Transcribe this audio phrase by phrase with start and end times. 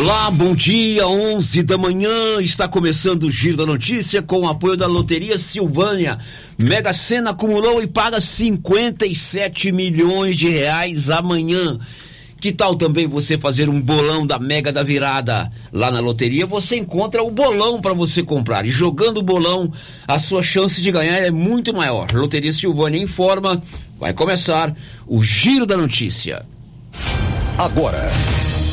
[0.00, 4.76] Olá, bom dia, 11 da manhã, está começando o Giro da Notícia com o apoio
[4.76, 6.16] da Loteria Silvânia.
[6.56, 11.80] Mega Sena acumulou e paga 57 milhões de reais amanhã.
[12.40, 15.50] Que tal também você fazer um bolão da Mega da Virada?
[15.72, 18.64] Lá na loteria você encontra o bolão para você comprar.
[18.64, 19.68] E jogando o bolão,
[20.06, 22.12] a sua chance de ganhar é muito maior.
[22.12, 23.60] Loteria Silvânia informa.
[23.98, 24.72] Vai começar
[25.08, 26.46] o Giro da Notícia.
[27.58, 28.08] Agora,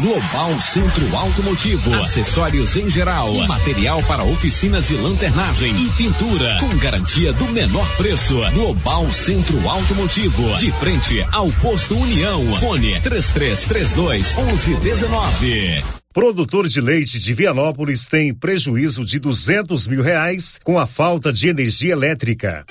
[0.00, 7.32] Global Centro Automotivo, acessórios em geral, material para oficinas de lanternagem e pintura, com garantia
[7.32, 8.36] do menor preço.
[8.52, 12.58] Global Centro Automotivo, de frente ao posto União.
[12.58, 15.82] Fone 3332 1119.
[16.12, 21.48] Produtor de leite de Vianópolis tem prejuízo de 200 mil reais com a falta de
[21.48, 22.66] energia elétrica.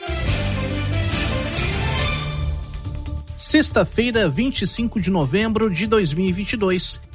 [3.36, 7.15] Sexta-feira, 25 de novembro de 2022.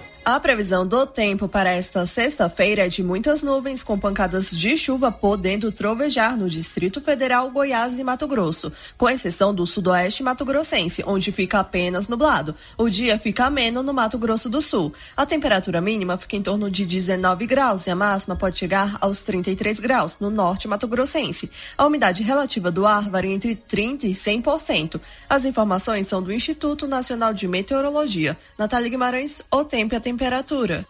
[0.23, 5.11] A previsão do tempo para esta sexta-feira é de muitas nuvens com pancadas de chuva
[5.11, 11.31] podendo trovejar no Distrito Federal, Goiás e Mato Grosso, com exceção do sudoeste mato-grossense, onde
[11.31, 12.55] fica apenas nublado.
[12.77, 14.93] O dia fica ameno no Mato Grosso do Sul.
[15.17, 19.21] A temperatura mínima fica em torno de 19 graus e a máxima pode chegar aos
[19.21, 21.49] 33 graus no norte mato-grossense.
[21.75, 25.01] A umidade relativa do ar varia entre 30 e 100%.
[25.27, 28.37] As informações são do Instituto Nacional de Meteorologia.
[28.55, 30.85] Natália Guimarães, o tempo a temperatura temperatura.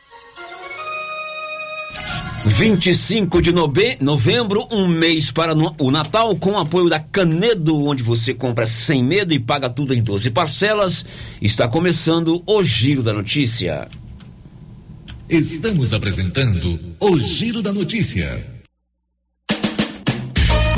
[2.43, 8.67] 25 de novembro, um mês para o Natal, com apoio da Canedo, onde você compra
[8.67, 11.05] sem medo e paga tudo em 12 parcelas.
[11.41, 13.87] Está começando o Giro da Notícia.
[15.29, 18.60] Estamos apresentando o Giro da Notícia.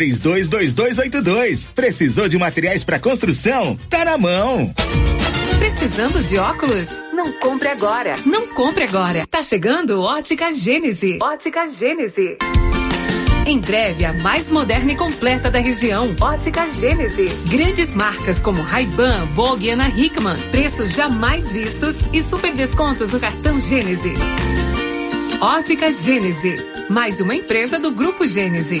[0.00, 1.68] 322282.
[1.74, 3.78] Precisou de materiais para construção?
[3.88, 4.72] Tá na mão.
[5.58, 6.88] Precisando de óculos?
[7.12, 8.16] Não compre agora.
[8.24, 9.26] Não compre agora.
[9.26, 11.18] Tá chegando Ótica Gênese.
[11.22, 12.38] Ótica Gênese.
[13.46, 16.14] Em breve, a mais moderna e completa da região.
[16.20, 17.26] Ótica Gênese.
[17.50, 20.36] Grandes marcas como Ray-Ban, Vogue e Ana Hickman.
[20.50, 24.14] Preços jamais vistos e super descontos no cartão Gênese.
[25.40, 26.56] Ótica Gênese.
[26.88, 28.80] Mais uma empresa do Grupo Gênese.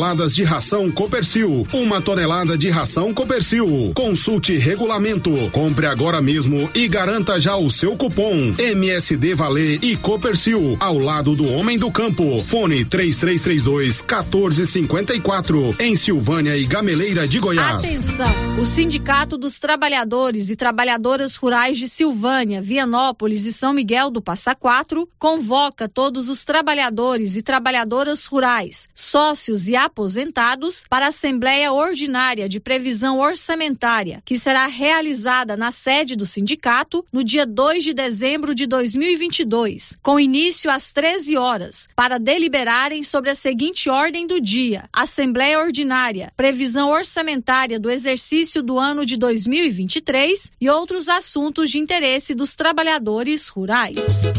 [0.01, 1.67] toneladas de ração Copercil.
[1.71, 3.91] Uma tonelada de ração Copercil.
[3.93, 5.29] Consulte regulamento.
[5.51, 11.35] Compre agora mesmo e garanta já o seu cupom MSD Valer e Copercil ao lado
[11.35, 12.43] do homem do campo.
[12.43, 17.85] Fone 3332 1454 em Silvânia e Gameleira de Goiás.
[17.85, 18.59] Atenção!
[18.59, 24.55] O Sindicato dos Trabalhadores e Trabalhadoras Rurais de Silvânia, Vianópolis e São Miguel do Passa
[24.55, 32.47] Quatro convoca todos os trabalhadores e trabalhadoras rurais, sócios e aposentados para a Assembleia Ordinária
[32.47, 38.55] de Previsão Orçamentária, que será realizada na sede do sindicato no dia 2 de dezembro
[38.55, 44.85] de 2022, com início às 13 horas, para deliberarem sobre a seguinte ordem do dia:
[44.93, 52.33] Assembleia Ordinária, Previsão Orçamentária do exercício do ano de 2023 e outros assuntos de interesse
[52.33, 54.31] dos trabalhadores rurais.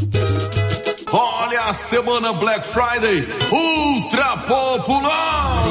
[1.12, 5.62] Olha a semana Black Friday ultra popular.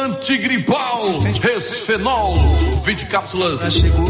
[0.06, 1.10] Antigripal,
[1.42, 2.36] Resfenol,
[2.84, 3.62] 20 cápsulas,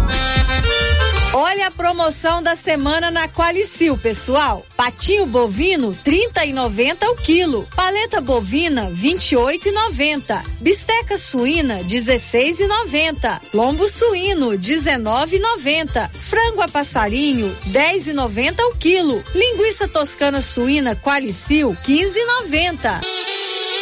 [1.33, 4.65] Olha a promoção da semana na Qualicil, pessoal.
[4.75, 7.65] Patinho bovino, trinta e noventa o quilo.
[7.73, 10.43] Paleta bovina, vinte e oito e noventa.
[10.59, 13.39] Bisteca suína, dezesseis e noventa.
[13.53, 16.11] Lombo suíno, dezenove e noventa.
[16.13, 19.23] Frango a passarinho, dez e noventa o quilo.
[19.33, 22.99] Linguiça toscana suína Qualicil, quinze e noventa.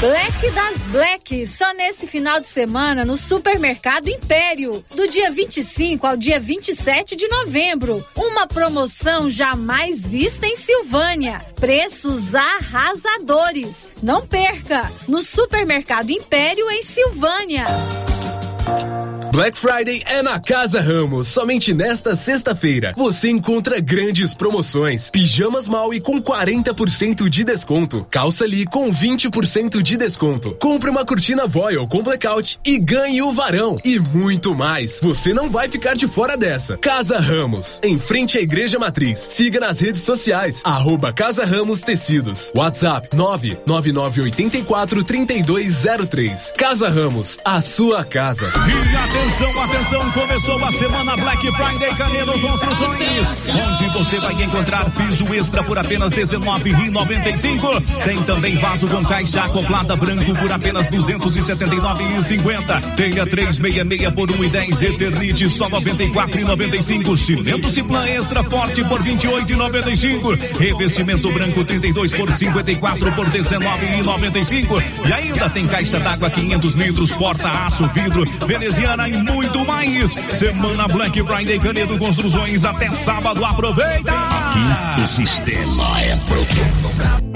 [0.00, 6.16] Black das Black, só nesse final de semana no Supermercado Império, do dia 25 ao
[6.16, 8.04] dia 27 de novembro.
[8.14, 11.40] Uma promoção jamais vista em Silvânia.
[11.54, 13.88] Preços arrasadores.
[14.02, 14.90] Não perca!
[15.08, 17.64] No Supermercado Império em Silvânia.
[19.32, 21.28] Black Friday é na Casa Ramos.
[21.28, 25.10] Somente nesta sexta-feira você encontra grandes promoções.
[25.10, 28.06] Pijamas Maui com 40% de desconto.
[28.10, 30.54] Calça Lee com 20% de desconto.
[30.60, 33.76] Compre uma cortina Voil com blackout e ganhe o varão.
[33.84, 35.00] E muito mais.
[35.00, 36.76] Você não vai ficar de fora dessa.
[36.76, 39.18] Casa Ramos, em frente à Igreja Matriz.
[39.18, 40.60] Siga nas redes sociais.
[40.64, 42.52] Arroba Casa Ramos Tecidos.
[42.54, 46.52] WhatsApp 99984 3203.
[46.56, 48.46] Casa Ramos, a sua casa.
[48.46, 55.24] E atenção, atenção, começou a semana Black Friday Canedo Construções, onde você vai encontrar piso
[55.34, 58.04] extra por apenas R$19,95.
[58.04, 62.94] Tem também vaso com caixa acoplada branco por apenas R$279,50.
[62.94, 67.16] Telha 366 por 1,10 Eternite só R$94,95.
[67.16, 70.58] Cimento Ciplan extra forte por R$28,95.
[70.58, 74.82] Revestimento branco 32 por 54 por R$19,95.
[75.08, 80.12] E ainda tem caixa d'água 500 litros, porta aço, vidro, veneziana e muito mais.
[80.32, 83.44] Semana Black Friday Canedo Construções até sábado.
[83.44, 84.12] Aproveita!
[84.12, 87.35] Aqui o sistema é pronto.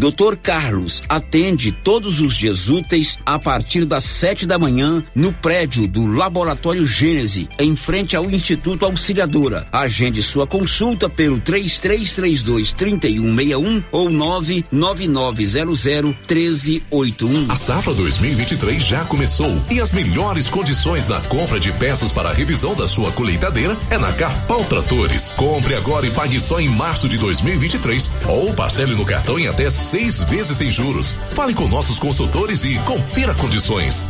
[0.00, 0.36] Dr.
[0.42, 6.06] Carlos atende todos os dias úteis a partir das sete da manhã no prédio do
[6.06, 9.68] Laboratório Gênese, em frente ao Instituto Auxiliadora.
[9.70, 17.52] Agende sua consulta pelo 3332 3161 ou 99900 1381.
[17.52, 22.32] A safra 2023 já começou e as melhores condições na compra de peças para a
[22.32, 25.34] revisão da sua colheitadeira é na Carpal Tratores.
[25.36, 29.68] Compre agora e pague só em março de 2023 ou parcele no cartão em até
[29.90, 31.16] seis vezes sem juros.
[31.30, 34.04] Fale com nossos consultores e confira condições.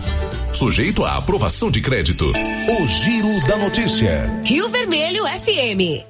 [0.53, 2.27] Sujeito à aprovação de crédito.
[2.27, 4.43] O Giro da Notícia.
[4.45, 6.05] Rio Vermelho FM.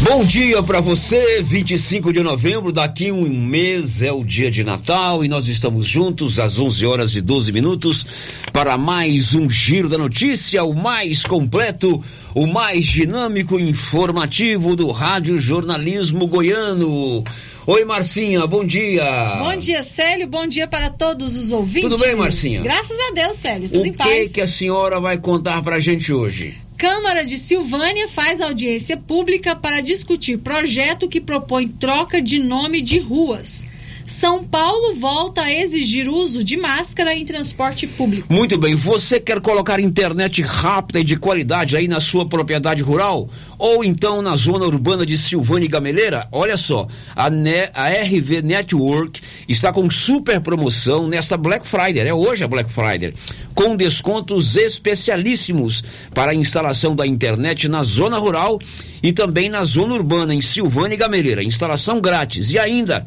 [0.00, 5.22] Bom dia para você, 25 de novembro, daqui um mês é o dia de Natal
[5.22, 8.06] e nós estamos juntos às 11 horas e 12 minutos
[8.52, 12.02] para mais um Giro da Notícia, o mais completo,
[12.34, 17.22] o mais dinâmico e informativo do Rádio Jornalismo Goiano.
[17.64, 19.36] Oi, Marcinha, bom dia.
[19.38, 20.26] Bom dia, Célio.
[20.26, 21.88] Bom dia para todos os ouvintes.
[21.88, 22.60] Tudo bem, Marcinha?
[22.60, 23.68] Graças a Deus, Célio.
[23.68, 24.28] Tudo o em paz.
[24.28, 26.56] que que a senhora vai contar pra gente hoje?
[26.76, 32.98] Câmara de Silvânia faz audiência pública para discutir projeto que propõe troca de nome de
[32.98, 33.64] ruas.
[34.06, 38.32] São Paulo volta a exigir uso de máscara em transporte público.
[38.32, 43.28] Muito bem, você quer colocar internet rápida e de qualidade aí na sua propriedade rural?
[43.58, 46.26] Ou então na zona urbana de Silvânia e Gameleira?
[46.32, 52.12] Olha só, a, Ne- a RV Network está com super promoção nessa Black Friday, é
[52.14, 53.14] hoje a Black Friday,
[53.54, 55.82] com descontos especialíssimos
[56.12, 58.58] para a instalação da internet na zona rural
[59.02, 61.42] e também na zona urbana em Silvânia e Gameleira.
[61.42, 63.06] Instalação grátis e ainda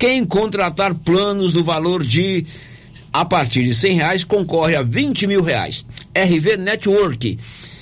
[0.00, 2.46] quem contratar planos no valor de
[3.12, 5.84] a partir de cem reais concorre a 20 mil reais.
[6.14, 7.38] RV Network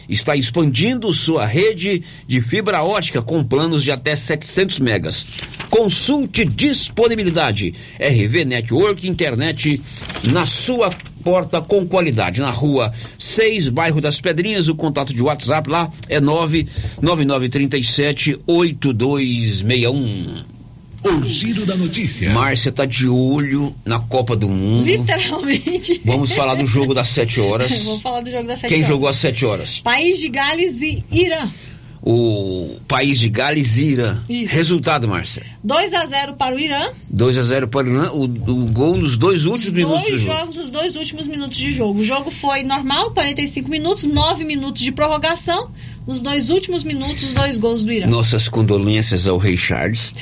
[0.08, 5.28] está expandindo sua rede de fibra ótica com planos de até 700 megas.
[5.70, 7.72] Consulte disponibilidade.
[8.00, 9.80] RV Network Internet
[10.24, 10.90] na sua
[11.22, 12.40] porta com qualidade.
[12.40, 20.57] Na rua 6, bairro das Pedrinhas, o contato de WhatsApp lá é 99937 8261.
[21.04, 22.30] O Giro da Notícia.
[22.30, 24.84] Márcia tá de olho na Copa do Mundo.
[24.84, 26.00] Literalmente.
[26.04, 27.70] Vamos falar do jogo das 7 horas.
[27.84, 28.88] Vamos falar do jogo das 7 Quem horas.
[28.88, 29.80] jogou às 7 horas?
[29.80, 31.48] País de Gales e Irã.
[32.02, 34.18] O país de Gales e Irã.
[34.28, 34.54] Isso.
[34.54, 35.42] Resultado, Márcia.
[35.64, 36.90] 2 a 0 para o Irã.
[37.10, 38.10] 2 a 0 para o Irã.
[38.12, 40.38] O, o gol nos dois últimos minutos do Dois jogo.
[40.38, 42.00] jogos, os dois últimos minutos de jogo.
[42.00, 45.70] O jogo foi normal, 45 minutos, 9 minutos de prorrogação.
[46.06, 48.06] Nos dois últimos minutos, os dois gols do Irã.
[48.06, 50.14] Nossas condolências ao Rei Charles,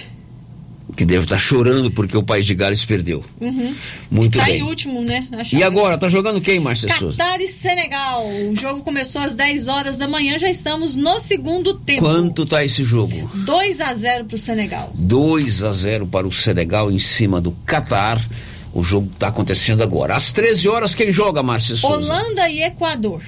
[0.96, 3.22] que deve estar chorando porque o país de Gales perdeu.
[3.38, 3.74] Uhum.
[4.10, 4.60] Muito tá bem.
[4.60, 5.28] em último, né?
[5.52, 7.18] E agora, tá jogando quem, Márcia Souza?
[7.18, 8.26] Catar e Senegal.
[8.50, 12.00] O jogo começou às 10 horas da manhã, já estamos no segundo tempo.
[12.00, 13.30] Quanto tá esse jogo?
[13.34, 14.90] 2 a 0 para o Senegal.
[14.94, 18.18] 2 a 0 para o Senegal em cima do Catar.
[18.72, 20.14] O jogo está acontecendo agora.
[20.14, 21.96] Às 13 horas, quem joga, Márcia Souza?
[21.96, 23.22] Holanda e Equador.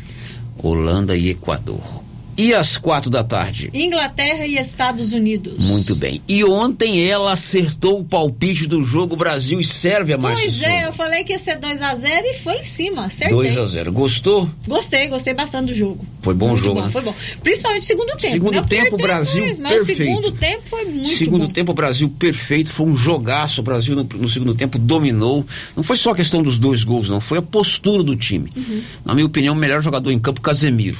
[0.62, 2.07] Holanda e Equador.
[2.38, 3.68] E às quatro da tarde?
[3.74, 5.54] Inglaterra e Estados Unidos.
[5.58, 6.22] Muito bem.
[6.28, 10.92] E ontem ela acertou o palpite do jogo Brasil e Sérvia, Márcia Pois é, eu
[10.92, 13.36] falei que ia ser 2x0 e foi em cima, acertei.
[13.36, 14.48] 2 a 0 Gostou?
[14.68, 16.06] Gostei, gostei bastante do jogo.
[16.22, 16.92] Foi bom o muito jogo, bom, né?
[16.92, 17.14] Foi bom.
[17.42, 18.32] Principalmente o segundo tempo.
[18.32, 18.60] Segundo né?
[18.60, 19.96] O tempo, Brasil foi- Mas o perfeito.
[19.96, 21.52] segundo tempo foi muito segundo bom.
[21.52, 23.60] tempo, o Brasil perfeito, foi um jogaço.
[23.60, 25.44] O Brasil no, no segundo tempo dominou.
[25.74, 27.20] Não foi só a questão dos dois gols, não.
[27.20, 28.52] Foi a postura do time.
[28.56, 28.80] Uhum.
[29.04, 30.98] Na minha opinião, o melhor jogador em campo, Casemiro.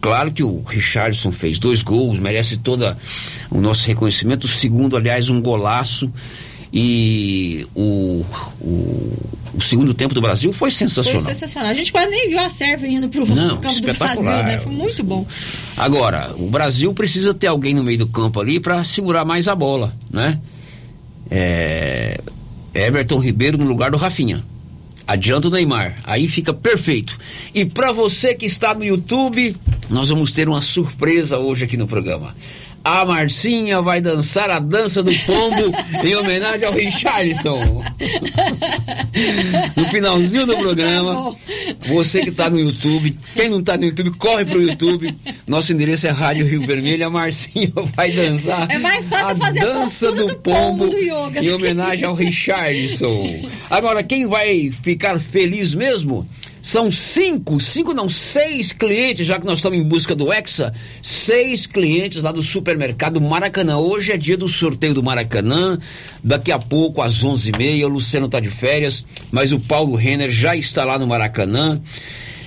[0.00, 2.96] Claro que o Richardson fez dois gols, merece todo
[3.50, 4.44] o nosso reconhecimento.
[4.44, 6.10] O segundo, aliás, um golaço.
[6.72, 8.24] E o,
[8.60, 9.12] o,
[9.54, 11.22] o segundo tempo do Brasil foi sensacional.
[11.22, 11.70] Foi sensacional.
[11.70, 13.94] A gente quase nem viu a Sérvia indo pro Não, campo do.
[13.98, 14.58] Brasil, né?
[14.58, 15.26] Foi muito bom.
[15.76, 19.54] Agora, o Brasil precisa ter alguém no meio do campo ali para segurar mais a
[19.54, 20.38] bola, né?
[21.30, 22.20] É,
[22.74, 24.44] Everton Ribeiro no lugar do Rafinha.
[25.08, 27.18] Adianta o Neymar, aí fica perfeito.
[27.54, 29.56] E para você que está no YouTube,
[29.88, 32.34] nós vamos ter uma surpresa hoje aqui no programa.
[32.84, 37.84] A Marcinha vai dançar a dança do pombo em homenagem ao Richarlison.
[39.76, 41.36] No finalzinho do programa,
[41.86, 45.14] você que está no YouTube, quem não está no YouTube, corre pro YouTube.
[45.46, 47.06] Nosso endereço é Rádio Rio Vermelho.
[47.06, 50.58] A Marcinha vai dançar É mais fácil a fazer a dança postura do do pombo
[50.58, 51.44] pombo do yoga.
[51.44, 53.48] em homenagem ao Richardson.
[53.68, 56.26] Agora, quem vai ficar feliz mesmo
[56.68, 61.64] são cinco, cinco não, seis clientes, já que nós estamos em busca do Hexa, seis
[61.64, 63.78] clientes lá do supermercado Maracanã.
[63.78, 65.78] Hoje é dia do sorteio do Maracanã,
[66.22, 69.96] daqui a pouco às onze e meia, o Luciano está de férias, mas o Paulo
[69.96, 71.80] Renner já está lá no Maracanã.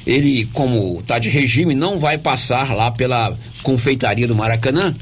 [0.05, 4.95] Ele, como está de regime, não vai passar lá pela confeitaria do Maracanã,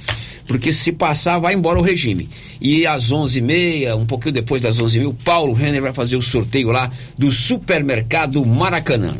[0.49, 2.27] porque se passar, vai embora o regime.
[2.59, 6.71] E às 11h30, um pouquinho depois das 11h30, o Paulo Renner vai fazer o sorteio
[6.71, 9.15] lá do supermercado Maracanã.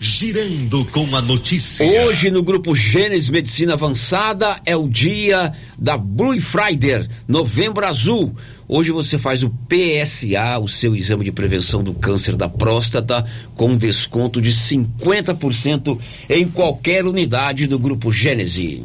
[0.00, 1.86] Girando com a notícia.
[1.86, 8.34] Hoje no grupo Gênesis Medicina Avançada é o dia da Blue Friday, Novembro Azul.
[8.66, 13.24] Hoje você faz o PSA, o seu exame de prevenção do câncer da próstata,
[13.54, 15.98] com desconto de 50%
[16.28, 18.82] em qualquer unidade do grupo Gênesis.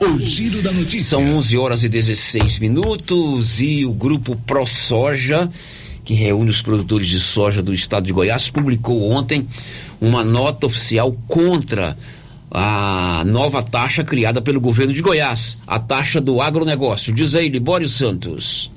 [0.00, 1.10] O giro da notícia.
[1.10, 5.48] São 11 horas e 16 minutos e o grupo ProSoja,
[6.04, 9.46] que reúne os produtores de soja do estado de Goiás, publicou ontem
[10.00, 11.96] uma nota oficial contra
[12.50, 17.12] a nova taxa criada pelo governo de Goiás, a taxa do agronegócio.
[17.12, 18.70] Diz aí, Libório Santos.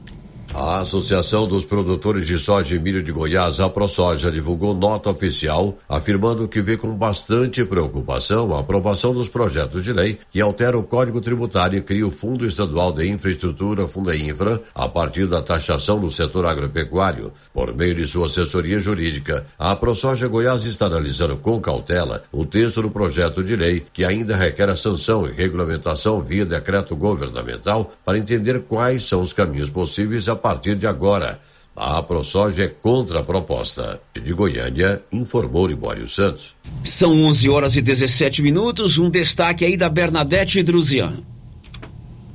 [0.60, 5.78] A Associação dos Produtores de Soja e Milho de Goiás, a ProSoja, divulgou nota oficial
[5.88, 10.82] afirmando que vê com bastante preocupação a aprovação dos projetos de lei que altera o
[10.82, 16.10] Código Tributário e cria o Fundo Estadual de Infraestrutura, Fundainfra, a partir da taxação do
[16.10, 17.32] setor agropecuário.
[17.54, 22.82] Por meio de sua assessoria jurídica, a ProSoja Goiás está analisando com cautela o texto
[22.82, 28.18] do projeto de lei que ainda requer a sanção e regulamentação via decreto governamental para
[28.18, 31.42] entender quais são os caminhos possíveis a partir de agora.
[31.76, 34.02] A ProSoja é contra a proposta.
[34.14, 36.56] De Goiânia, informou Libório Santos.
[36.86, 38.98] São 11 horas e 17 minutos.
[38.98, 41.18] Um destaque aí da Bernadette Druzian.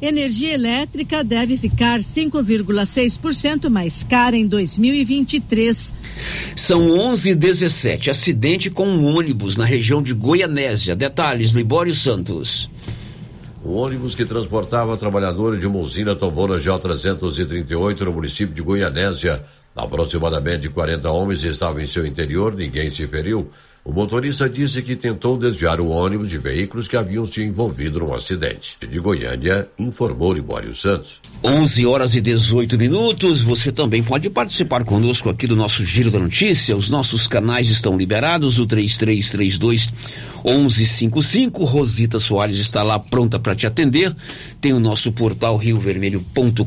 [0.01, 5.95] Energia elétrica deve ficar 5,6% mais cara em 2023.
[6.55, 8.11] São 11 e 17.
[8.11, 10.95] Acidente com um ônibus na região de Goianésia.
[10.95, 12.69] Detalhes, Libório Santos.
[13.65, 19.41] Um ônibus que transportava trabalhadores de uma usina tombou na J338 no município de Goianésia.
[19.77, 23.49] Aproximadamente 40 homens estavam em seu interior, ninguém se feriu.
[23.85, 28.15] O motorista disse que tentou desviar o ônibus de veículos que haviam se envolvido num
[28.15, 28.77] acidente.
[28.89, 31.21] De Goiânia, informou Libório Santos.
[31.43, 33.41] 11 horas e 18 minutos.
[33.41, 36.77] Você também pode participar conosco aqui do nosso Giro da Notícia.
[36.77, 38.61] Os nossos canais estão liberados.
[38.61, 39.91] O 3332
[40.45, 41.65] 1155.
[41.65, 44.15] Rosita Soares está lá pronta para te atender.
[44.61, 46.63] Tem o nosso portal riovermelho.com.br.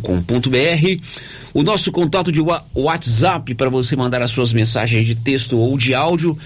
[1.53, 2.41] O nosso contato de
[2.75, 6.37] WhatsApp para você mandar as suas mensagens de texto ou de áudio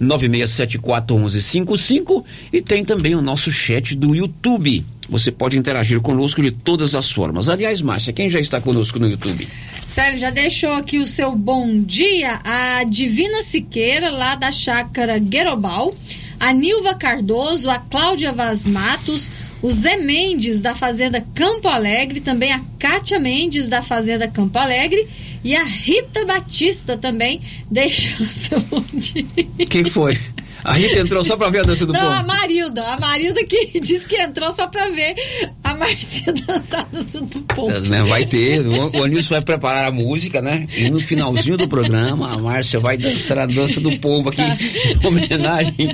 [0.00, 4.84] 996741155 e tem também o nosso chat do YouTube.
[5.08, 7.48] Você pode interagir conosco de todas as formas.
[7.48, 9.46] Aliás, Márcia, quem já está conosco no YouTube?
[9.86, 15.94] Sérgio, já deixou aqui o seu bom dia a Divina Siqueira, lá da chácara Guerobal,
[16.40, 19.30] a Nilva Cardoso, a Cláudia Vaz Matos,
[19.64, 25.08] o Zé Mendes, da Fazenda Campo Alegre, também a Kátia Mendes, da Fazenda Campo Alegre,
[25.42, 29.24] e a Rita Batista também deixou seu bom dia.
[29.70, 30.18] Quem foi?
[30.64, 32.12] A Rita entrou só pra ver a dança do Não, povo.
[32.12, 32.82] a Marilda.
[32.94, 35.14] A Marilda que disse que entrou só pra ver
[35.62, 37.80] a Marcia dançar a dança do povo.
[37.80, 40.66] Né, Vai ter, o, o Anilson vai preparar a música, né?
[40.74, 45.06] E no finalzinho do programa, a Márcia vai dançar a dança do povo aqui, em
[45.06, 45.92] homenagem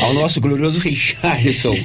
[0.00, 1.76] ao nosso glorioso Richardson.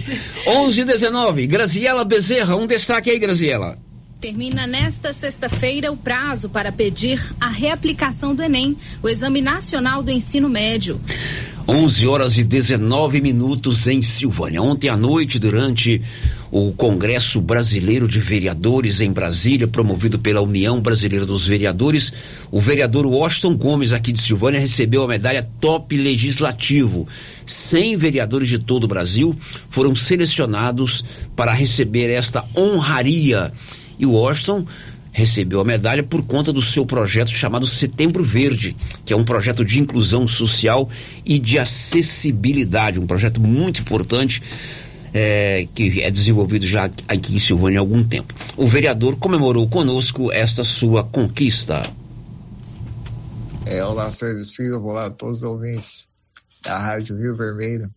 [0.48, 3.78] 11 e 19, Graziela Bezerra, um destaque aí, Graziela.
[4.20, 10.10] Termina nesta sexta-feira o prazo para pedir a reaplicação do Enem, o Exame Nacional do
[10.10, 11.00] Ensino Médio.
[11.68, 14.62] 11 horas e 19 minutos em Silvânia.
[14.62, 16.02] Ontem à noite, durante
[16.52, 22.12] o Congresso Brasileiro de Vereadores em Brasília, promovido pela União Brasileira dos Vereadores,
[22.52, 27.08] o vereador Washington Gomes, aqui de Silvânia, recebeu a medalha Top Legislativo.
[27.46, 29.34] 100 vereadores de todo o Brasil
[29.70, 33.54] foram selecionados para receber esta honraria.
[33.98, 34.66] E Washington
[35.14, 39.64] recebeu a medalha por conta do seu projeto chamado Setembro Verde, que é um projeto
[39.64, 40.90] de inclusão social
[41.24, 44.42] e de acessibilidade, um projeto muito importante
[45.14, 48.34] é, que é desenvolvido já aqui em Silvânia há algum tempo.
[48.58, 51.84] O vereador comemorou conosco esta sua conquista.
[53.68, 56.10] É, olá, Sérgio Silva, olá a todos os ouvintes
[56.64, 57.90] da Rádio Rio Vermelho.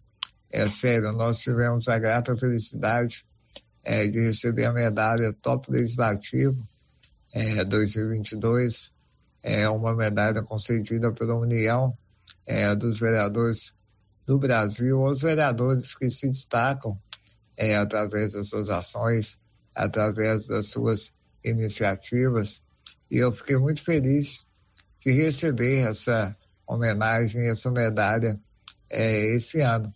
[0.52, 3.24] É sério, nós tivemos a grata felicidade
[3.83, 6.57] é, de receber a medalha Top Legislativo
[7.37, 8.94] é, 2022.
[9.42, 11.96] É uma medalha concedida pela União
[12.46, 13.77] é, dos Vereadores
[14.27, 16.99] do Brasil, os vereadores que se destacam
[17.57, 19.38] é, através das suas ações,
[19.75, 22.64] através das suas iniciativas.
[23.11, 24.46] E eu fiquei muito feliz
[24.99, 26.35] de receber essa
[26.66, 28.40] homenagem, essa medalha
[28.90, 29.92] é, esse ano.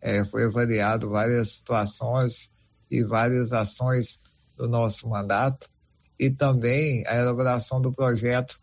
[0.00, 2.50] É, foi avaliado várias situações
[2.90, 4.20] e várias ações
[4.56, 5.72] do nosso mandato
[6.18, 8.60] e também a elaboração do projeto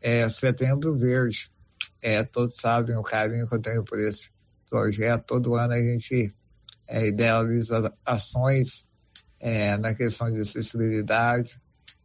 [0.00, 1.50] é, Setembro Verde.
[2.02, 4.30] É, todos sabem o carinho que eu tenho por esse
[4.68, 5.24] projeto.
[5.26, 6.34] Todo ano a gente
[6.86, 8.88] é, idealiza ações
[9.40, 11.60] é, na questão de acessibilidade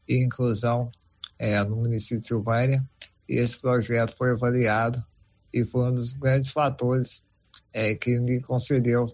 [0.07, 0.91] e inclusão
[1.37, 2.83] é, no município de Silvânia.
[3.27, 5.03] E esse projeto foi avaliado
[5.53, 7.25] e foi um dos grandes fatores
[7.71, 9.05] é, que me concedeu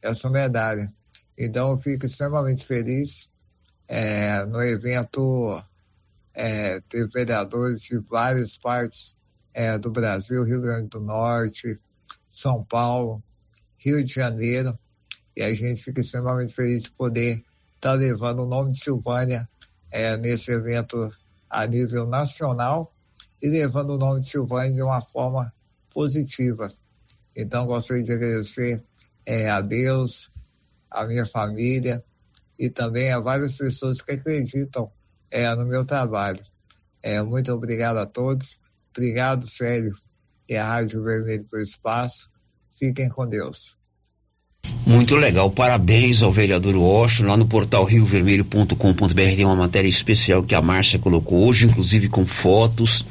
[0.00, 0.92] essa medalha.
[1.36, 3.30] Então eu fico extremamente feliz.
[3.88, 5.62] É, no evento
[6.34, 6.80] é,
[7.12, 9.16] vereadores de várias partes
[9.52, 11.80] é, do Brasil, Rio Grande do Norte,
[12.28, 13.22] São Paulo,
[13.78, 14.78] Rio de Janeiro,
[15.34, 19.48] e a gente fica extremamente feliz de poder estar tá levando o nome de Silvânia
[19.90, 21.10] é, nesse evento
[21.48, 22.92] a nível nacional
[23.42, 25.52] e levando o nome de Silvânia de uma forma
[25.90, 26.68] positiva.
[27.34, 28.84] Então, gostaria de agradecer
[29.24, 30.30] é, a Deus,
[30.90, 32.04] a minha família
[32.58, 34.90] e também a várias pessoas que acreditam
[35.30, 36.40] é, no meu trabalho.
[37.02, 38.60] É, muito obrigado a todos.
[38.90, 39.94] Obrigado, Sério,
[40.48, 42.30] e a Rádio Vermelho pelo espaço.
[42.72, 43.78] Fiquem com Deus.
[44.86, 47.28] Muito legal, parabéns ao vereador Washington.
[47.28, 52.26] Lá no portal riovermelho.com.br tem uma matéria especial que a Márcia colocou hoje, inclusive com
[52.26, 53.04] fotos.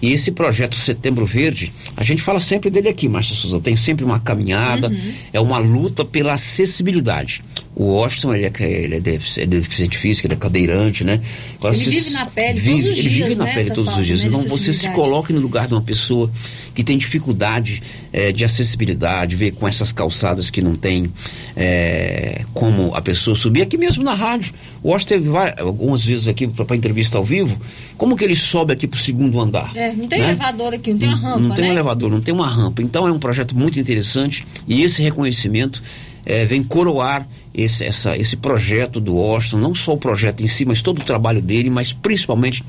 [0.00, 4.04] E esse projeto Setembro Verde, a gente fala sempre dele aqui, Márcia Souza, tem sempre
[4.04, 5.12] uma caminhada, uhum.
[5.32, 7.42] é uma luta pela acessibilidade.
[7.74, 11.20] O Washington, ele é, ele é, deficiente físico, ele é cadeirante, né?
[11.58, 13.96] Agora, ele vive na pele vive, todos os ele dias, vive na né, pele todos
[13.96, 14.24] os dias.
[14.24, 16.30] Né, então você se coloca no lugar de uma pessoa
[16.74, 17.82] que tem dificuldade
[18.12, 21.10] é, de acessibilidade, ver com essas calçadas que não tem
[21.56, 23.62] é, como a pessoa subir.
[23.62, 27.60] Aqui mesmo na rádio, o Washington teve várias, algumas vezes aqui para entrevista ao vivo,
[27.96, 29.76] como que ele sobe aqui para o segundo andar?
[29.76, 30.30] É, não tem né?
[30.30, 31.40] elevador aqui, não tem uma rampa.
[31.40, 31.70] Não tem né?
[31.70, 32.82] um elevador, não tem uma rampa.
[32.82, 35.82] Então é um projeto muito interessante e esse reconhecimento
[36.24, 40.64] é, vem coroar esse, essa, esse projeto do Washington, não só o projeto em si,
[40.64, 42.64] mas todo o trabalho dele, mas principalmente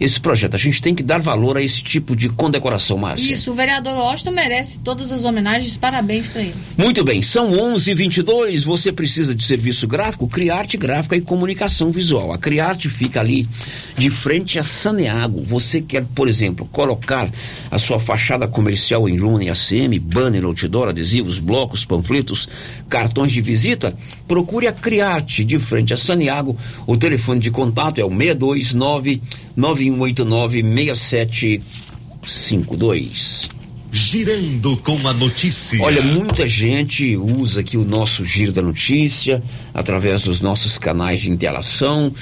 [0.00, 0.54] esse projeto.
[0.54, 3.32] A gente tem que dar valor a esse tipo de condecoração, Márcia.
[3.32, 6.54] Isso, o vereador Washington merece todas as homenagens, parabéns para ele.
[6.76, 11.90] Muito bem, são 11 h 22 você precisa de serviço gráfico, Criarte Gráfica e Comunicação
[11.90, 12.32] Visual.
[12.32, 13.48] A Criarte fica ali
[13.96, 15.42] de frente a Saneago.
[15.42, 17.28] Você quer, por exemplo, colocar
[17.70, 22.48] a sua fachada comercial em lona e ACM, banner, outdoor, adesivos, blocos, panfletos,
[22.88, 23.94] cartões de visita?
[24.28, 26.56] Procure a Criarte de frente a Saniago.
[26.86, 29.20] O telefone de contato é o 629
[29.56, 33.50] 9189 6752.
[33.90, 35.82] Girando com a notícia.
[35.82, 41.30] Olha, muita gente usa aqui o nosso Giro da Notícia, através dos nossos canais de
[41.30, 42.12] interação,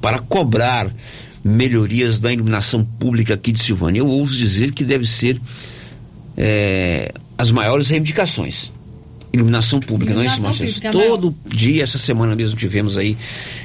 [0.00, 0.90] para cobrar
[1.44, 4.00] melhorias da iluminação pública aqui de Silvânia.
[4.00, 5.38] Eu ouso dizer que deve ser
[6.38, 8.72] é, as maiores reivindicações
[9.32, 11.08] iluminação pública, iluminação não é isso, Marcelo?
[11.08, 13.16] Todo dia, essa semana mesmo, tivemos aí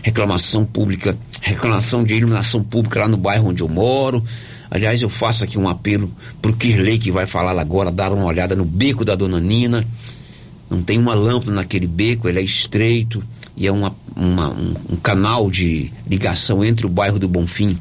[0.04, 4.24] reclamação pública, reclamação de iluminação pública lá no bairro onde eu moro.
[4.70, 8.56] Aliás, eu faço aqui um apelo pro Kirley que vai falar agora, dar uma olhada
[8.56, 9.86] no beco da Dona Nina.
[10.70, 13.24] Não tem uma lâmpada naquele beco, ele é estreito
[13.56, 17.78] e é uma, uma, um, um canal de ligação entre o bairro do Bonfim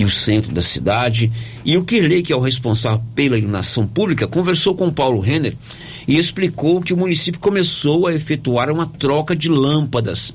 [0.00, 1.30] e o centro da cidade.
[1.62, 5.54] E o Kirley, que é o responsável pela iluminação pública, conversou com Paulo Renner
[6.08, 10.34] e explicou que o município começou a efetuar uma troca de lâmpadas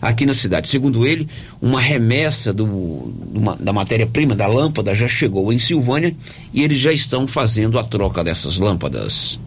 [0.00, 0.68] aqui na cidade.
[0.68, 1.28] Segundo ele,
[1.60, 3.12] uma remessa do,
[3.60, 6.16] da matéria-prima da lâmpada já chegou em Silvânia
[6.54, 9.38] e eles já estão fazendo a troca dessas lâmpadas.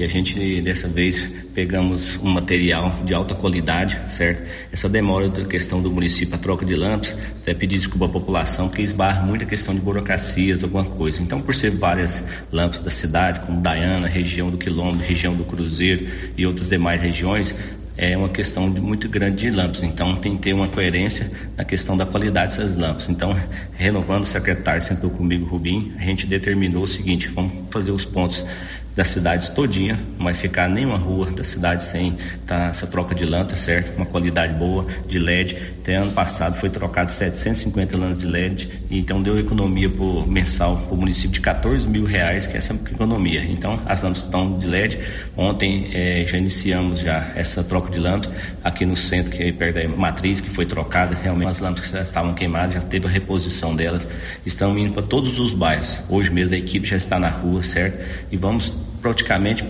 [0.00, 4.42] E a gente, dessa vez, pegamos um material de alta qualidade, certo?
[4.72, 8.70] Essa demora da questão do município, a troca de lâmpadas, até pedir desculpa à população,
[8.70, 11.20] porque esbarra muita questão de burocracias, alguma coisa.
[11.20, 16.08] Então, por ser várias lâmpadas da cidade, como Daiana, região do Quilombo, região do Cruzeiro
[16.34, 17.54] e outras demais regiões,
[17.94, 19.82] é uma questão de, muito grande de lâmpadas.
[19.82, 23.10] Então, tem que ter uma coerência na questão da qualidade dessas lâmpadas.
[23.10, 23.38] Então,
[23.74, 28.46] renovando o secretário, sentou comigo, Rubim, a gente determinou o seguinte: vamos fazer os pontos
[28.94, 33.24] da cidade todinha, não vai ficar nenhuma rua da cidade sem tá, essa troca de
[33.24, 33.96] lâmpada, certo?
[33.96, 35.56] Uma qualidade boa de LED.
[35.80, 40.94] Até ano passado foi trocado 750 lâmpadas de LED, então deu economia por mensal para
[40.94, 43.44] o município de 14 mil reais, que é essa economia.
[43.44, 44.98] Então as lâmpadas estão de LED.
[45.36, 49.76] Ontem eh, já iniciamos já essa troca de lâmpada aqui no centro, que é perto
[49.76, 51.16] da matriz, que foi trocada.
[51.20, 54.06] Realmente as lâmpadas que já estavam queimadas, já teve a reposição delas.
[54.44, 56.00] Estão indo para todos os bairros.
[56.08, 58.04] Hoje mesmo a equipe já está na rua, certo?
[58.30, 59.64] E vamos praticamente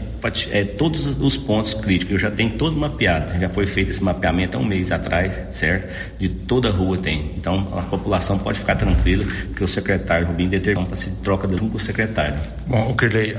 [0.51, 2.15] é, todos os pontos críticos.
[2.15, 3.39] Eu já tenho todo mapeado.
[3.39, 5.89] Já foi feito esse mapeamento há um mês atrás, certo?
[6.19, 7.33] De toda a rua tem.
[7.37, 11.57] Então a população pode ficar tranquila, porque o secretário Rubim determinou para se troca de
[11.57, 12.41] com o secretário.
[12.67, 13.35] Bom, o Kirley,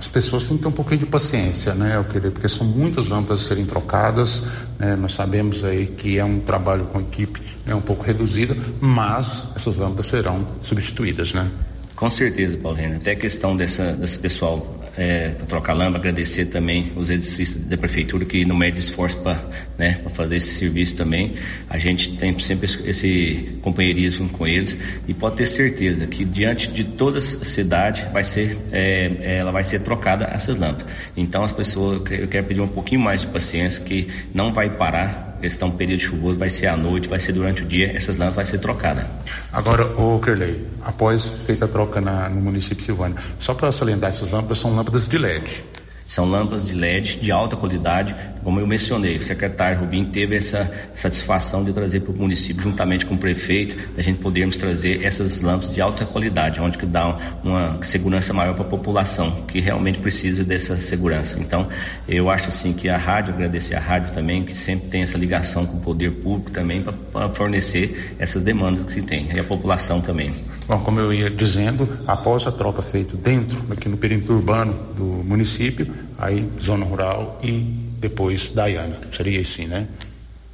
[0.00, 3.06] as pessoas têm que ter um pouquinho de paciência, né, o Kirley, porque são muitas
[3.06, 4.42] lâmpadas serem trocadas.
[4.78, 9.44] Né, nós sabemos aí que é um trabalho com equipe né, um pouco reduzida, mas
[9.54, 11.50] essas lâmpadas serão substituídas, né?
[11.96, 12.96] Com certeza, Paulinho.
[12.96, 18.24] Até a questão dessa, desse pessoal é, trocar lâmpada, agradecer também os exercícios da prefeitura
[18.24, 19.42] que não mede esforço para
[19.78, 21.34] né, fazer esse serviço também.
[21.68, 26.84] A gente tem sempre esse, companheirismo com eles e pode ter certeza que diante de
[26.84, 30.86] toda a cidade vai ser, é, ela vai ser trocada essas lâmpadas.
[31.16, 35.26] Então as pessoas, eu quero pedir um pouquinho mais de paciência que não vai parar
[35.40, 38.44] questão período chuvoso, vai ser à noite, vai ser durante o dia, essas lâmpadas vai
[38.46, 39.04] ser trocadas.
[39.52, 44.10] Agora, o Kerley, após feita a troca na, no município de Silvânia, só para salientar,
[44.10, 45.64] essas lâmpadas são lâmpadas de LED.
[46.06, 48.14] São lâmpadas de LED de alta qualidade,
[48.44, 49.16] como eu mencionei.
[49.16, 53.76] O secretário Rubim teve essa satisfação de trazer para o município, juntamente com o prefeito,
[53.94, 58.54] da gente podermos trazer essas lâmpadas de alta qualidade, onde que dá uma segurança maior
[58.54, 61.40] para a população, que realmente precisa dessa segurança.
[61.40, 61.66] Então,
[62.08, 65.66] eu acho assim que a rádio, agradecer a rádio também, que sempre tem essa ligação
[65.66, 70.00] com o poder público também, para fornecer essas demandas que se tem, e a população
[70.00, 70.32] também.
[70.68, 75.04] Bom, como eu ia dizendo, após a troca feita dentro, aqui no perímetro urbano do
[75.04, 77.60] município, aí zona rural e
[77.98, 78.98] depois Dayana.
[79.12, 79.86] Seria assim, né?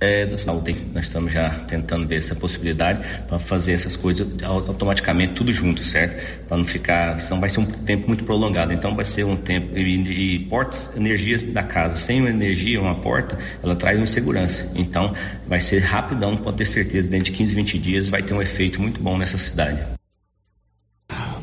[0.02, 5.34] É, da saúde, nós estamos já tentando ver essa possibilidade para fazer essas coisas automaticamente
[5.34, 6.20] tudo junto, certo?
[6.48, 8.72] Para não ficar, senão vai ser um tempo muito prolongado.
[8.72, 12.96] Então vai ser um tempo e, e portas, energias da casa sem uma energia, uma
[12.96, 14.68] porta, ela traz uma insegurança.
[14.74, 15.14] Então
[15.46, 18.82] vai ser rapidão, pode ter certeza, dentro de 15, 20 dias vai ter um efeito
[18.82, 20.01] muito bom nessa cidade.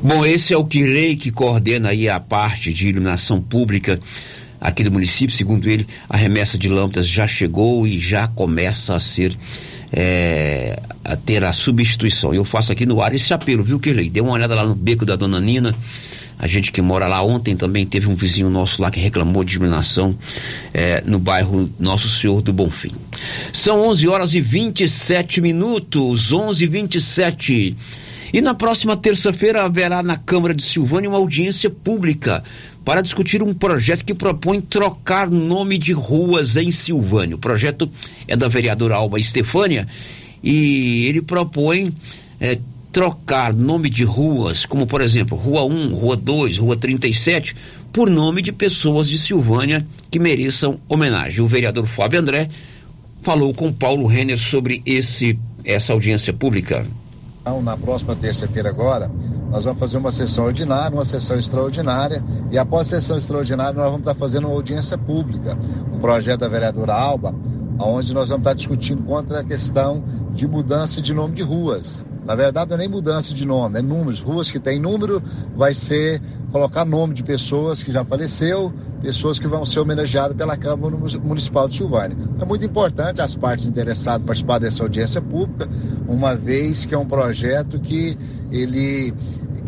[0.01, 3.99] Bom, esse é o Kirley que coordena aí a parte de iluminação pública
[4.61, 5.35] aqui do município.
[5.35, 9.37] Segundo ele, a remessa de lâmpadas já chegou e já começa a ser
[9.91, 12.33] é, a ter a substituição.
[12.33, 14.09] Eu faço aqui no ar esse apelo, viu, Kirley?
[14.09, 15.75] Dê uma olhada lá no beco da Dona Nina.
[16.37, 19.55] A gente que mora lá ontem também teve um vizinho nosso lá que reclamou de
[19.55, 20.15] iluminação
[20.73, 22.93] é, no bairro Nosso Senhor do Bonfim.
[23.51, 27.75] São 11 horas e 27 minutos, 11 e 27
[28.31, 32.43] e na próxima terça-feira haverá na Câmara de Silvânia uma audiência pública
[32.85, 37.35] para discutir um projeto que propõe trocar nome de ruas em Silvânia.
[37.35, 37.89] O projeto
[38.27, 39.87] é da vereadora Alba Estefânia
[40.43, 41.93] e ele propõe
[42.39, 42.57] é,
[42.91, 47.55] trocar nome de ruas, como por exemplo, Rua 1, Rua 2, Rua 37,
[47.91, 51.41] por nome de pessoas de Silvânia que mereçam homenagem.
[51.41, 52.49] O vereador Fábio André
[53.21, 56.87] falou com Paulo Renner sobre esse essa audiência pública.
[57.41, 59.09] Então, na próxima terça-feira agora,
[59.49, 62.21] nós vamos fazer uma sessão ordinária, uma sessão extraordinária,
[62.51, 65.57] e após a sessão extraordinária nós vamos estar fazendo uma audiência pública,
[65.93, 67.33] um projeto da vereadora Alba,
[67.79, 72.05] onde nós vamos estar discutindo contra a questão de mudança de nome de ruas.
[72.29, 74.19] Na verdade, não é nem mudança de nome, é números.
[74.21, 75.19] Ruas que tem número,
[75.55, 80.55] vai ser colocar nome de pessoas que já faleceu, pessoas que vão ser homenageadas pela
[80.55, 82.15] Câmara Municipal de Silvânia.
[82.39, 85.67] É muito importante as partes interessadas participar dessa audiência pública,
[86.07, 88.15] uma vez que é um projeto que
[88.51, 89.11] ele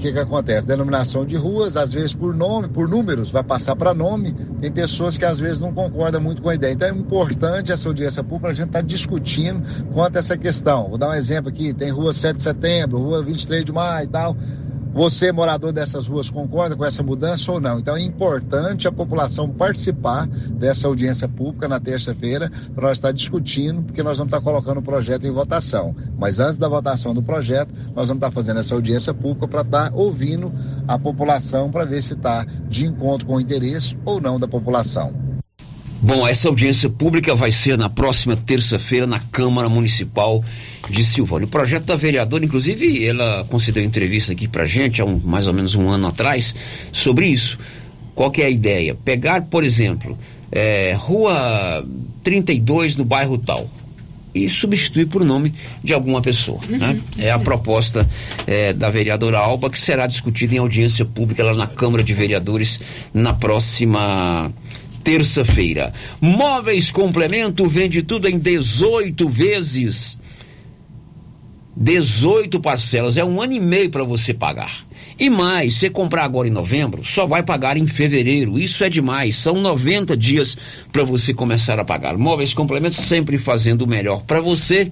[0.02, 0.68] que, que acontece?
[0.68, 4.34] Denominação de ruas, às vezes por nome, por números, vai passar para nome.
[4.60, 6.74] Tem pessoas que às vezes não concordam muito com a ideia.
[6.74, 9.62] Então é importante essa audiência pública, a gente estar tá discutindo
[9.94, 10.90] quanto a essa questão.
[10.90, 14.08] Vou dar um exemplo aqui: tem rua 7 de setembro, rua 23 de maio e
[14.08, 14.36] tal.
[14.94, 17.80] Você, morador dessas ruas, concorda com essa mudança ou não?
[17.80, 23.84] Então é importante a população participar dessa audiência pública na terça-feira para nós estar discutindo,
[23.84, 25.96] porque nós vamos estar colocando o projeto em votação.
[26.20, 29.92] Mas antes da votação do projeto, nós vamos estar fazendo essa audiência pública para estar
[29.94, 30.52] ouvindo
[30.86, 35.41] a população para ver se está de encontro com o interesse ou não da população.
[36.04, 40.44] Bom, essa audiência pública vai ser na próxima terça-feira na Câmara Municipal
[40.90, 41.46] de Silvânia.
[41.46, 45.54] O projeto da vereadora, inclusive, ela concedeu entrevista aqui pra gente há um, mais ou
[45.54, 46.56] menos um ano atrás
[46.92, 47.60] sobre isso.
[48.16, 48.96] Qual que é a ideia?
[48.96, 50.18] Pegar, por exemplo,
[50.52, 51.86] é, Rua
[52.24, 53.70] 32 no bairro tal
[54.34, 56.60] e substituir por nome de alguma pessoa.
[56.68, 57.00] Uhum, né?
[57.20, 58.08] É a proposta
[58.48, 62.80] é, da vereadora Alba que será discutida em audiência pública lá na Câmara de Vereadores
[63.14, 64.52] na próxima
[65.04, 65.94] terça-feira.
[66.20, 70.18] Móveis Complemento vende tudo em 18 vezes.
[71.76, 74.86] 18 parcelas, é um ano e meio para você pagar.
[75.20, 78.60] E mais, se comprar agora em novembro, só vai pagar em fevereiro.
[78.60, 79.36] Isso é demais.
[79.36, 80.58] São 90 dias
[80.92, 82.18] para você começar a pagar.
[82.18, 84.92] Móveis Complemento sempre fazendo o melhor para você.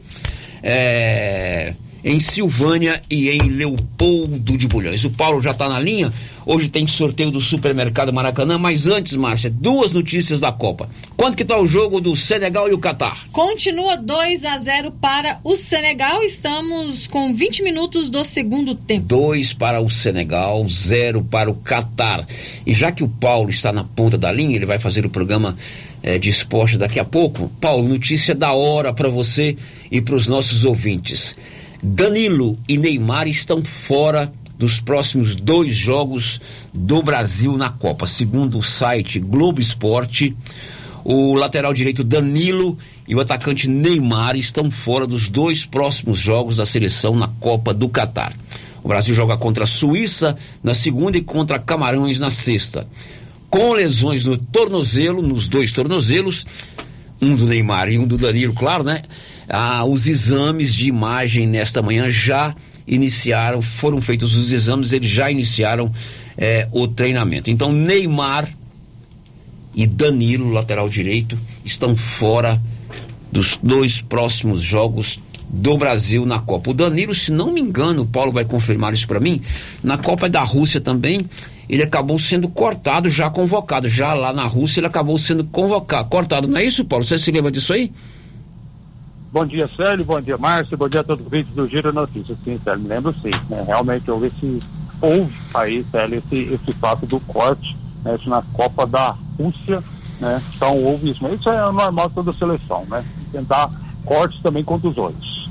[0.62, 5.04] É em Silvânia e em Leopoldo de Bulhões.
[5.04, 6.12] O Paulo já está na linha.
[6.46, 10.90] Hoje tem sorteio do Supermercado Maracanã, mas antes, Márcia, duas notícias da Copa.
[11.16, 13.28] Quanto que tá o jogo do Senegal e o Catar?
[13.32, 16.24] Continua 2 a 0 para o Senegal.
[16.24, 19.06] Estamos com 20 minutos do segundo tempo.
[19.06, 22.26] 2 para o Senegal, 0 para o Catar.
[22.66, 25.56] E já que o Paulo está na ponta da linha, ele vai fazer o programa
[26.02, 27.50] é, de esporte daqui a pouco.
[27.62, 29.56] Paulo, notícia da hora para você
[29.92, 31.36] e para os nossos ouvintes.
[31.82, 36.42] Danilo e Neymar estão fora dos próximos dois jogos
[36.74, 38.06] do Brasil na Copa.
[38.06, 40.36] Segundo o site Globo Esporte,
[41.06, 46.66] o lateral direito Danilo e o atacante Neymar estão fora dos dois próximos jogos da
[46.66, 48.34] seleção na Copa do Catar.
[48.84, 52.86] O Brasil joga contra a Suíça na segunda e contra Camarões na sexta.
[53.50, 56.46] Com lesões no tornozelo, nos dois tornozelos,
[57.22, 59.02] um do Neymar e um do Danilo, claro, né?
[59.50, 62.56] Ah, os exames de imagem nesta manhã já
[62.88, 65.92] iniciaram, foram feitos os exames, eles já iniciaram
[66.38, 67.50] eh, o treinamento.
[67.50, 68.48] Então, Neymar
[69.76, 72.60] e Danilo, lateral direito, estão fora
[73.32, 76.72] dos dois próximos jogos do Brasil na Copa.
[76.72, 79.42] O Danilo, se não me engano, o Paulo vai confirmar isso para mim,
[79.84, 81.26] na Copa da Rússia também,
[81.68, 83.88] ele acabou sendo cortado, já convocado.
[83.88, 86.48] Já lá na Rússia ele acabou sendo convocado, cortado.
[86.48, 87.06] Não é isso, Paulo?
[87.06, 87.92] Você se lembra disso aí?
[89.32, 90.04] Bom dia, Célio.
[90.04, 90.78] Bom dia, Márcio.
[90.78, 92.38] Bom dia a todos os vídeos do Giro Notícias.
[92.44, 93.32] Sim, Célio, me lembro sim.
[93.50, 93.64] Né?
[93.66, 94.62] Realmente houve esse,
[95.02, 99.84] houve aí, Célio, esse, esse fato do corte né, na Copa da Rússia,
[100.20, 100.42] né?
[100.56, 101.20] Então houve isso.
[101.22, 103.04] Mas isso é normal de toda seleção, né?
[103.32, 103.70] Tentar
[104.04, 105.50] cortes também contra os outros.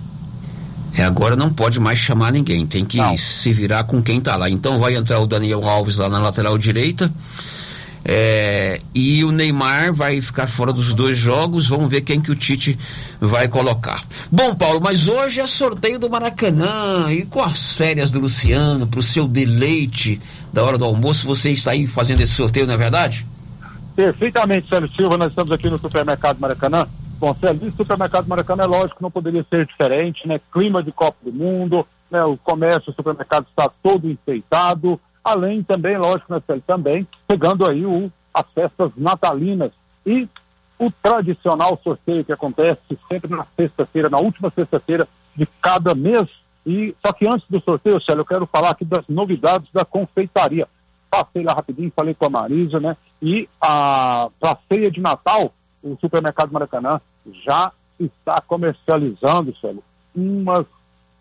[0.94, 3.16] É, agora não pode mais chamar ninguém, tem que não.
[3.16, 4.50] se virar com quem tá lá.
[4.50, 7.12] Então vai entrar o Daniel Alves lá na lateral direita.
[8.10, 11.68] É, e o Neymar vai ficar fora dos dois jogos.
[11.68, 12.78] Vamos ver quem que o Tite
[13.20, 14.02] vai colocar.
[14.32, 19.00] Bom, Paulo, mas hoje é sorteio do Maracanã e com as férias do Luciano, para
[19.00, 20.18] o seu deleite
[20.50, 23.26] da hora do almoço, você está aí fazendo esse sorteio, não é verdade?
[23.94, 25.18] Perfeitamente, Sérgio Silva.
[25.18, 26.86] Nós estamos aqui no supermercado Maracanã.
[27.20, 30.40] Bom, Sérgio, o supermercado Maracanã é lógico, não poderia ser diferente, né?
[30.50, 32.24] Clima de Copa do Mundo, né?
[32.24, 38.10] O comércio, o supermercado está todo enfeitado além também, lógico, né, também pegando aí o,
[38.32, 39.72] as festas natalinas
[40.04, 40.28] e
[40.78, 46.28] o tradicional sorteio que acontece sempre na sexta-feira, na última sexta-feira de cada mês.
[46.64, 50.68] E só que antes do sorteio, Célio, eu quero falar aqui das novidades da confeitaria.
[51.10, 52.96] Passei lá rapidinho, falei com a Marisa, né?
[53.20, 57.00] E a pra ceia de Natal, o supermercado Maracanã
[57.44, 59.82] já está comercializando, Célio,
[60.14, 60.66] umas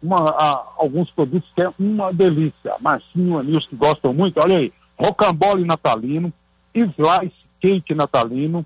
[0.01, 2.75] uma, a, alguns produtos que é uma delícia.
[2.79, 6.31] Marcinho, Anilson que gostam muito, olha aí, rocambole natalino,
[6.73, 8.65] slice cake natalino,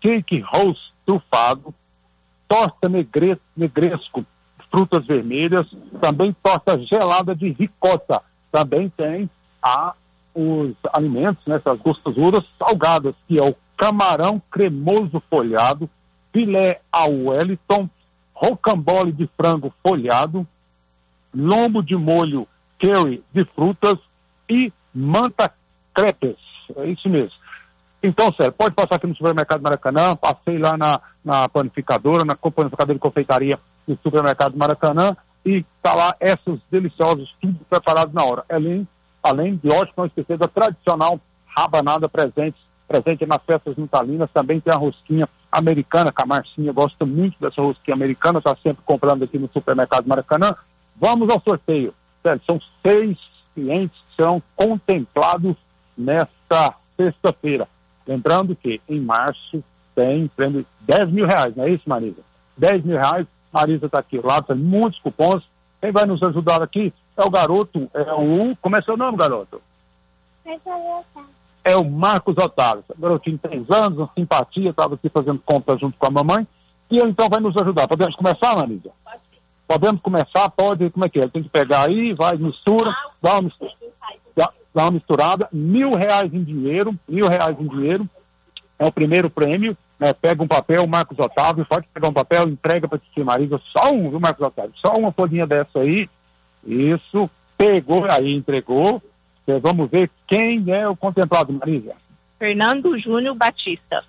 [0.00, 1.74] cake rose trufado,
[2.48, 4.24] torta negre, negresco,
[4.70, 5.66] frutas vermelhas,
[6.00, 8.22] também torta gelada de ricota.
[8.50, 9.30] Também tem
[9.62, 9.94] a,
[10.34, 15.88] os alimentos, né, essas gostosuras salgadas, que é o camarão cremoso folhado,
[16.32, 17.88] filé ao Wellington,
[18.34, 20.46] rocambole de frango folhado,
[21.34, 22.46] lombo de molho
[22.78, 23.96] curry de frutas
[24.48, 25.52] e manta
[25.94, 26.36] crepes.
[26.76, 27.32] É isso mesmo.
[28.02, 32.94] Então, sério, pode passar aqui no supermercado Maracanã, passei lá na, na panificadora, na panificadora
[32.94, 35.16] de confeitaria do supermercado Maracanã
[35.46, 38.44] e tá lá esses deliciosos, tudo preparado na hora.
[38.50, 38.86] Além,
[39.22, 42.56] além de, ótimo, não esquecer da tradicional rabanada presente,
[42.88, 47.62] presente nas festas natalinas, também tem a rosquinha americana, que a Marcinha gosta muito dessa
[47.62, 50.54] rosquinha americana, está sempre comprando aqui no supermercado Maracanã.
[50.96, 51.94] Vamos ao sorteio.
[52.22, 53.18] Sério, são seis
[53.54, 55.56] clientes que serão contemplados
[55.96, 57.68] nesta sexta-feira.
[58.06, 59.62] Lembrando que em março
[59.94, 62.22] tem prêmio de 10 mil reais, não é isso, Marisa?
[62.56, 65.42] 10 mil reais, Marisa está aqui, lá tem muitos cupons.
[65.80, 68.56] Quem vai nos ajudar aqui é o garoto, é o.
[68.56, 69.60] Como é seu nome, garoto?
[71.64, 72.84] É o Marcos Otávio.
[72.88, 76.46] O garotinho tem 3 anos, uma simpatia, estava aqui fazendo conta junto com a mamãe.
[76.90, 77.88] E ele então vai nos ajudar.
[77.88, 78.90] Podemos começar, Marisa?
[79.66, 80.50] Podemos começar?
[80.50, 81.28] Pode, como é que é?
[81.28, 83.72] Tem que pegar aí, vai, mistura, dá uma mistura
[84.74, 88.08] dá uma misturada, mil reais em dinheiro, mil reais em dinheiro,
[88.78, 90.12] é o primeiro prêmio, né?
[90.12, 94.10] Pega um papel, Marcos Otávio, pode pegar um papel, entrega para a Marisa, só um,
[94.10, 94.72] viu, Marcos Otávio?
[94.76, 96.08] Só uma folhinha dessa aí,
[96.64, 99.02] isso, pegou aí, entregou,
[99.42, 101.94] então, vamos ver quem é o contemplado, Marisa.
[102.38, 104.04] Fernando Júnior Batista.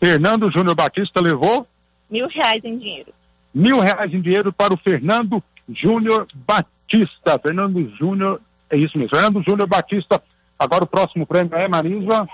[0.00, 1.66] Fernando Júnior Batista levou?
[2.08, 3.12] Mil reais em dinheiro.
[3.54, 7.38] Mil reais em dinheiro para o Fernando Júnior Batista.
[7.38, 9.14] Fernando Júnior é isso mesmo.
[9.14, 10.20] Fernando Júnior Batista.
[10.58, 12.28] Agora o próximo prêmio é, Marisa?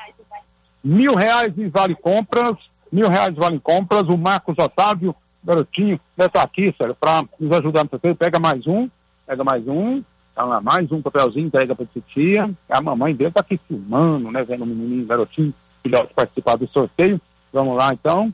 [0.82, 2.54] Mil reais em vale compras.
[2.90, 4.04] Mil reais vale compras.
[4.04, 5.14] O Marcos Otávio,
[5.44, 8.16] garotinho, estar aqui, para nos ajudar no sorteio.
[8.16, 8.88] Pega mais um.
[9.26, 10.02] Pega mais um.
[10.34, 12.50] Tá lá, mais um papelzinho, entrega para a tia.
[12.68, 14.42] A mamãe dele tá aqui filmando, né?
[14.42, 15.52] Vendo o menininho, garotinho,
[15.82, 17.20] filhote participar do sorteio.
[17.52, 18.32] Vamos lá, então.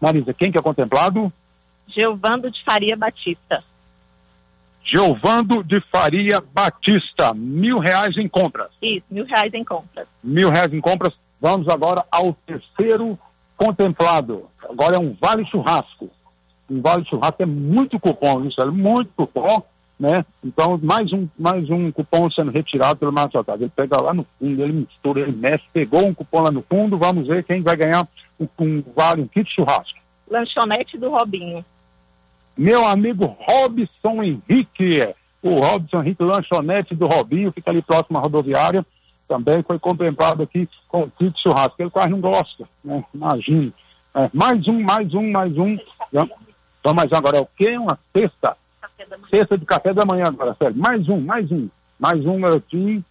[0.00, 1.32] Marisa, quem que é contemplado?
[1.86, 3.62] Geovando de Faria Batista.
[4.84, 8.68] Giovando de Faria Batista, mil reais em compras.
[8.82, 10.06] Isso, mil reais em compras.
[10.22, 11.14] Mil reais em compras.
[11.40, 13.18] Vamos agora ao terceiro
[13.56, 14.48] contemplado.
[14.68, 16.10] Agora é um vale churrasco.
[16.68, 19.62] Um vale churrasco é muito cupom, isso é muito cupom,
[19.98, 20.24] né?
[20.42, 23.64] Então, mais um, mais um cupom sendo retirado pelo Márcio Otávio.
[23.64, 26.98] Ele pega lá no fundo, ele mistura, ele mexe, pegou um cupom lá no fundo,
[26.98, 28.06] vamos ver quem vai ganhar
[28.38, 29.98] um, um vale, um kit churrasco.
[30.28, 31.64] Lanchonete do Robinho
[32.56, 38.84] meu amigo Robson Henrique, o Robson Henrique Lanchonete do Robinho, fica ali próximo à rodoviária,
[39.26, 43.04] também foi contemplado aqui com o kit churrasco, ele quase não gosta, né?
[43.14, 43.72] Imagina.
[44.14, 45.76] É, mais um, mais um, mais um.
[46.12, 47.76] Então, mais um agora é o quê?
[47.76, 48.56] Uma cesta.
[49.28, 50.76] Cesta de café da manhã agora, sério.
[50.76, 51.68] Mais um, mais um.
[51.98, 53.04] Mais um garotinho.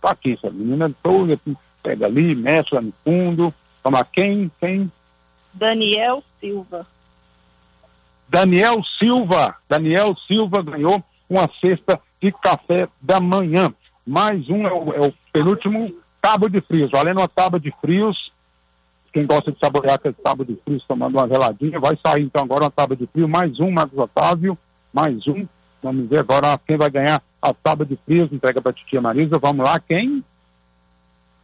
[0.00, 1.38] Tá aqui, essa menina toda,
[1.82, 3.52] pega ali, mexe lá no fundo.
[3.82, 4.50] Toma quem?
[4.60, 4.90] Quem?
[5.52, 6.86] Daniel Silva.
[8.28, 9.56] Daniel Silva.
[9.68, 13.72] Daniel Silva ganhou uma cesta de café da manhã.
[14.06, 16.90] Mais um é o, é o penúltimo tábua de frios.
[16.90, 18.32] Valendo uma tábua de frios.
[19.12, 22.64] Quem gosta de saborear aquele tábua de frios tomando uma geladinha, vai sair então agora
[22.64, 23.26] uma tábua de frio.
[23.26, 24.56] Mais um, Marcos Otávio.
[24.92, 25.46] Mais um.
[25.82, 28.30] Vamos ver agora quem vai ganhar a tábua de frios.
[28.32, 29.38] Entrega para a titia Marisa.
[29.38, 30.22] Vamos lá, quem?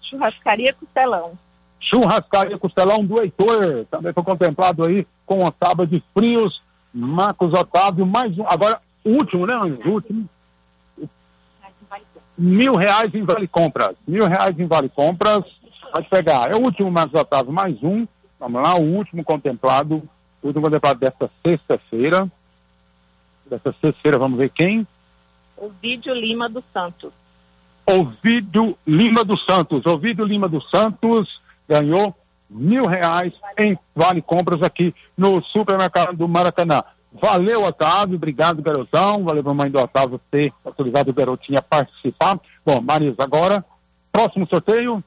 [0.02, 1.38] Churrascaria Costelão.
[1.80, 3.86] Churrascaria Costelão do Heitor.
[3.90, 6.62] Também foi contemplado aí com uma tábua de frios
[6.94, 8.44] Marcos Otávio, mais um.
[8.48, 10.28] Agora, o último, né, O último.
[12.38, 13.96] Mil reais em vale compras.
[14.06, 15.40] Mil reais em vale compras.
[15.92, 16.50] Pode pegar.
[16.50, 18.06] É o último, Marcos Otávio, mais um.
[18.38, 20.02] Vamos lá, o último contemplado.
[20.42, 22.30] O último contemplado desta sexta-feira.
[23.46, 24.86] Desta sexta-feira, vamos ver quem?
[25.56, 27.12] Ovidio Lima dos Santos.
[27.86, 29.84] Ovidio Lima dos Santos.
[29.86, 32.14] Ovidio Lima dos Santos ganhou
[32.48, 36.82] mil reais em vale compras aqui no supermercado do Maracanã.
[37.12, 39.24] Valeu, Otávio, obrigado, garotão.
[39.24, 42.38] Valeu, mamãe do Otávio, ter autorizado o garotinho a participar.
[42.66, 43.64] Bom, Marisa, agora,
[44.10, 45.02] próximo sorteio?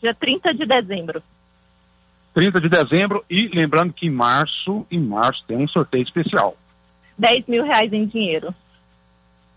[0.00, 1.22] Dia 30 de dezembro.
[2.34, 6.56] 30 de dezembro e lembrando que em março, em março tem um sorteio especial.
[7.18, 8.54] 10 mil reais em dinheiro.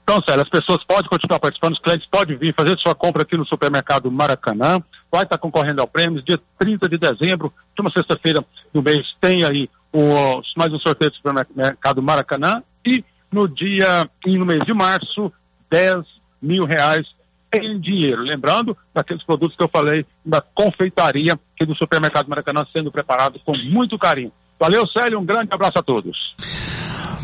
[0.03, 3.38] Então, Célia, as pessoas podem continuar participando, os clientes podem vir fazer sua compra aqui
[3.38, 4.79] no supermercado Maracanã,
[5.12, 8.43] vai estar concorrendo ao prêmio, dia 30 de dezembro, última sexta-feira
[8.74, 14.38] do mês, tem aí o, mais um sorteio do supermercado Maracanã, e no dia, e
[14.38, 15.32] no mês de março,
[15.70, 15.97] 10
[16.41, 17.05] mil reais
[17.53, 18.22] em dinheiro.
[18.22, 23.55] Lembrando daqueles produtos que eu falei da confeitaria aqui do supermercado Maracanã sendo preparado com
[23.57, 24.32] muito carinho.
[24.59, 26.36] Valeu, Célio, um grande abraço a todos.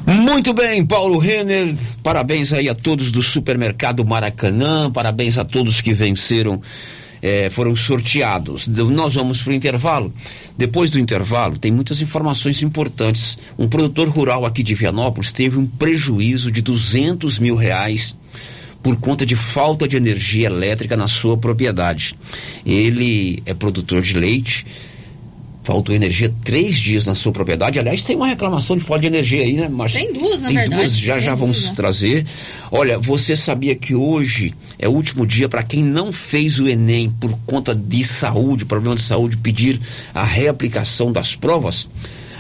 [0.05, 1.67] Muito bem, Paulo Renner,
[2.01, 6.61] parabéns aí a todos do Supermercado Maracanã, parabéns a todos que venceram
[7.28, 8.67] eh, foram sorteados.
[8.67, 10.13] Nós vamos para o intervalo.
[10.57, 13.38] Depois do intervalo, tem muitas informações importantes.
[13.57, 18.15] Um produtor rural aqui de Vianópolis teve um prejuízo de 200 mil reais
[18.82, 22.15] por conta de falta de energia elétrica na sua propriedade.
[22.65, 24.65] Ele é produtor de leite
[25.68, 27.78] faltou energia três dias na sua propriedade.
[27.78, 29.70] Aliás, tem uma reclamação de falta de energia aí, né?
[29.91, 30.82] Tem duas, na tem verdade.
[30.82, 31.76] Duas, já tem já vamos duas.
[31.76, 32.26] trazer.
[32.72, 37.09] Olha, você sabia que hoje é o último dia para quem não fez o Enem
[37.20, 39.78] por conta de saúde, problema de saúde, pedir
[40.15, 41.86] a reaplicação das provas?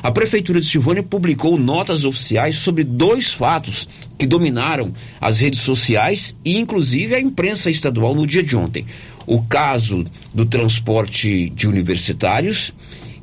[0.01, 6.33] A Prefeitura de Silvânia publicou notas oficiais sobre dois fatos que dominaram as redes sociais
[6.45, 8.85] e, inclusive, a imprensa estadual no dia de ontem.
[9.25, 12.73] O caso do transporte de universitários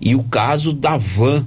[0.01, 1.45] e o caso da van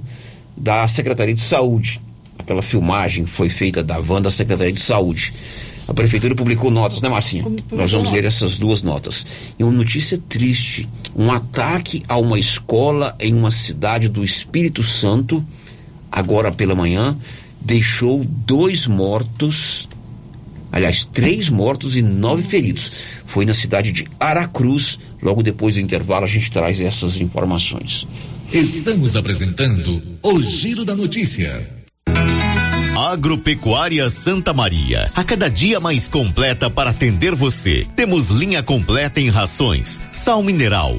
[0.56, 2.00] da Secretaria de Saúde.
[2.38, 5.32] Aquela filmagem foi feita da van da Secretaria de Saúde.
[5.88, 7.44] A prefeitura publicou notas, né, Marcinha?
[7.72, 9.24] Nós vamos ler essas duas notas.
[9.58, 10.86] E uma notícia triste:
[11.16, 15.42] um ataque a uma escola em uma cidade do Espírito Santo,
[16.12, 17.16] agora pela manhã,
[17.58, 19.88] deixou dois mortos,
[20.70, 22.90] aliás, três mortos e nove feridos.
[23.24, 24.98] Foi na cidade de Aracruz.
[25.22, 28.06] Logo depois do intervalo, a gente traz essas informações.
[28.52, 31.68] Estamos apresentando o Giro da Notícia.
[32.96, 37.86] Agropecuária Santa Maria, a cada dia mais completa para atender você.
[37.94, 40.98] Temos linha completa em rações, sal mineral,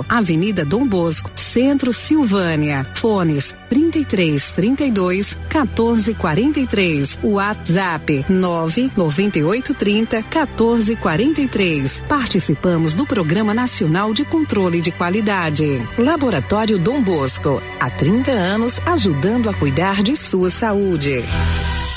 [0.07, 2.85] Avenida Dom Bosco, Centro Silvânia.
[2.93, 7.19] Fones 33 32 14 43.
[7.23, 12.03] WhatsApp 998 30 14 43.
[12.07, 15.81] Participamos do Programa Nacional de Controle de Qualidade.
[15.97, 17.61] Laboratório Dom Bosco.
[17.79, 21.23] Há 30 anos ajudando a cuidar de sua saúde.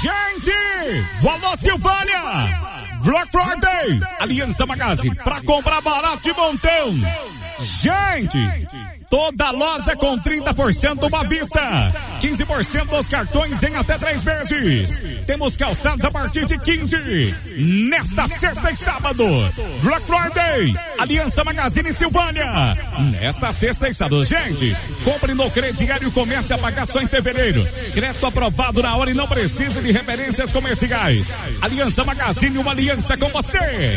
[0.02, 0.52] Gente!
[1.22, 2.74] Vamos Silvânia!
[3.04, 6.94] Black Friday, Aliança Magazine, para comprar barato de montão.
[7.60, 8.38] Gente,
[9.08, 11.60] toda loja com 30% uma vista,
[12.20, 15.00] 15% dos cartões em até três vezes.
[15.26, 17.34] Temos calçados a partir de 15.
[17.88, 19.24] Nesta sexta e sábado,
[19.82, 22.74] Black Friday, Aliança Magazine Silvânia.
[23.20, 27.64] Nesta sexta e sábado, gente, compre no crediário e comece a pagar só em fevereiro.
[27.92, 31.32] Crédito aprovado na hora e não precisa de referências comerciais.
[31.62, 33.96] Aliança Magazine, uma aliança com você.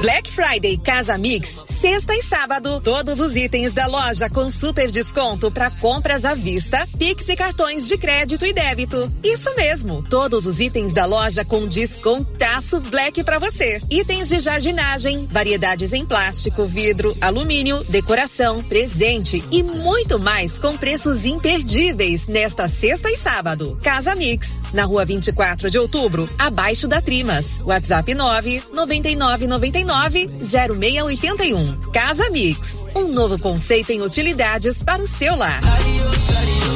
[0.00, 5.50] Black Friday Casa Mix, sexta e sábado, todos os itens da loja com super desconto
[5.50, 9.10] para compras à vista, Pix e cartões de crédito e débito.
[9.24, 13.80] Isso mesmo, todos os itens da loja com descontaço Black para você.
[13.90, 21.24] Itens de jardinagem, variedades em plástico, vidro, alumínio, decoração, presente e muito mais com preços
[21.24, 23.78] imperdíveis nesta sexta e sábado.
[23.82, 27.60] Casa Mix, na rua 24 de outubro, abaixo da Trimas.
[27.64, 31.90] WhatsApp 9 99 99 0681.
[31.92, 35.60] Casa Mix, um novo conceito em utilidades para o seu lar.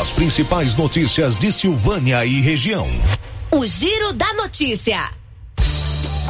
[0.00, 2.86] As principais notícias de Silvânia e região.
[3.50, 5.10] O Giro da Notícia.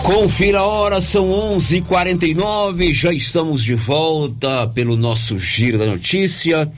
[0.03, 2.93] Confira a hora, são 11:49.
[2.93, 6.69] Já estamos de volta pelo nosso Giro da Notícia.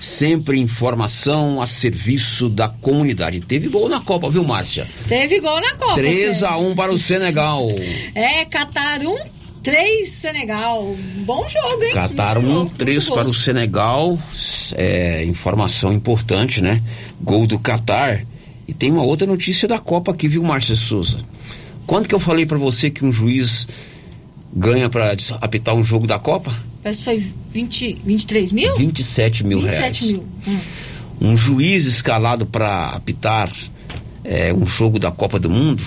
[0.00, 3.40] Sempre informação a serviço da comunidade.
[3.40, 4.88] Teve gol na Copa, viu, Márcia?
[5.06, 5.94] Teve gol na Copa.
[5.94, 7.68] 3 a 1 para o Senegal.
[8.12, 9.16] É, Qatar 1,
[9.64, 10.94] 3 Senegal.
[11.24, 11.94] Bom jogo, hein?
[11.94, 14.18] Qatar 1, 3 para o Senegal.
[14.74, 16.82] É, informação importante, né?
[17.22, 18.26] Gol do Qatar.
[18.68, 21.18] E tem uma outra notícia da Copa aqui, viu, Márcia Souza?
[21.86, 23.66] Quando que eu falei para você que um juiz
[24.54, 26.54] ganha para apitar um jogo da Copa?
[26.82, 28.76] Parece que foi 20, 23 mil?
[28.76, 30.02] 27 mil 27 reais.
[30.02, 30.24] mil.
[30.46, 30.58] Hum.
[31.22, 33.50] Um juiz escalado para apitar
[34.22, 35.82] é, um jogo da Copa do Mundo,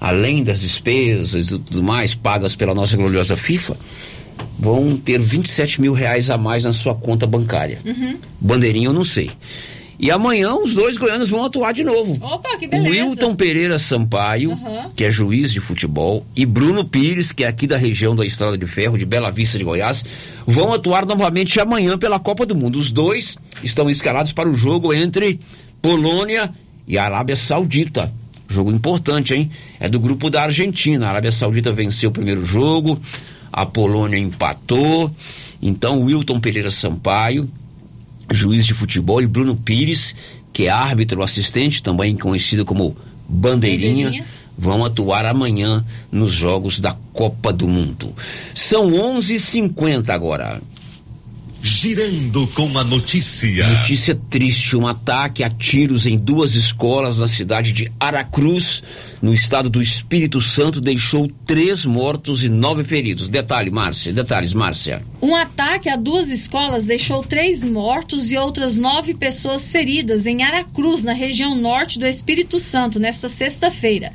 [0.00, 3.76] além das despesas e tudo mais pagas pela nossa gloriosa FIFA,
[4.58, 7.78] vão ter 27 mil reais a mais na sua conta bancária.
[7.84, 8.16] Uhum.
[8.40, 9.30] Bandeirinha eu não sei.
[9.98, 12.12] E amanhã os dois goianos vão atuar de novo.
[12.22, 12.90] Opa, que beleza.
[13.06, 14.90] Wilton Pereira Sampaio, Uhum.
[14.94, 18.58] que é juiz de futebol, e Bruno Pires, que é aqui da região da Estrada
[18.58, 20.04] de Ferro, de Bela Vista de Goiás,
[20.46, 22.78] vão atuar novamente amanhã pela Copa do Mundo.
[22.78, 25.40] Os dois estão escalados para o jogo entre
[25.80, 26.50] Polônia
[26.86, 28.12] e Arábia Saudita.
[28.48, 29.50] Jogo importante, hein?
[29.80, 31.06] É do grupo da Argentina.
[31.06, 33.00] A Arábia Saudita venceu o primeiro jogo,
[33.52, 35.10] a Polônia empatou.
[35.60, 37.48] Então, Wilton Pereira Sampaio,
[38.30, 40.14] juiz de futebol, e Bruno Pires,
[40.52, 42.96] que é árbitro assistente, também conhecido como
[43.28, 44.26] Bandeirinha, Bandeirinha.
[44.56, 48.12] vão atuar amanhã nos jogos da Copa do Mundo.
[48.54, 50.60] São 11:50 agora.
[51.66, 53.66] Girando com a notícia.
[53.66, 58.84] Notícia triste: um ataque a tiros em duas escolas na cidade de Aracruz,
[59.20, 63.28] no estado do Espírito Santo, deixou três mortos e nove feridos.
[63.28, 64.12] Detalhe, Márcia.
[64.12, 65.02] Detalhes, Márcia.
[65.20, 71.02] Um ataque a duas escolas deixou três mortos e outras nove pessoas feridas em Aracruz,
[71.02, 74.12] na região norte do Espírito Santo, nesta sexta-feira.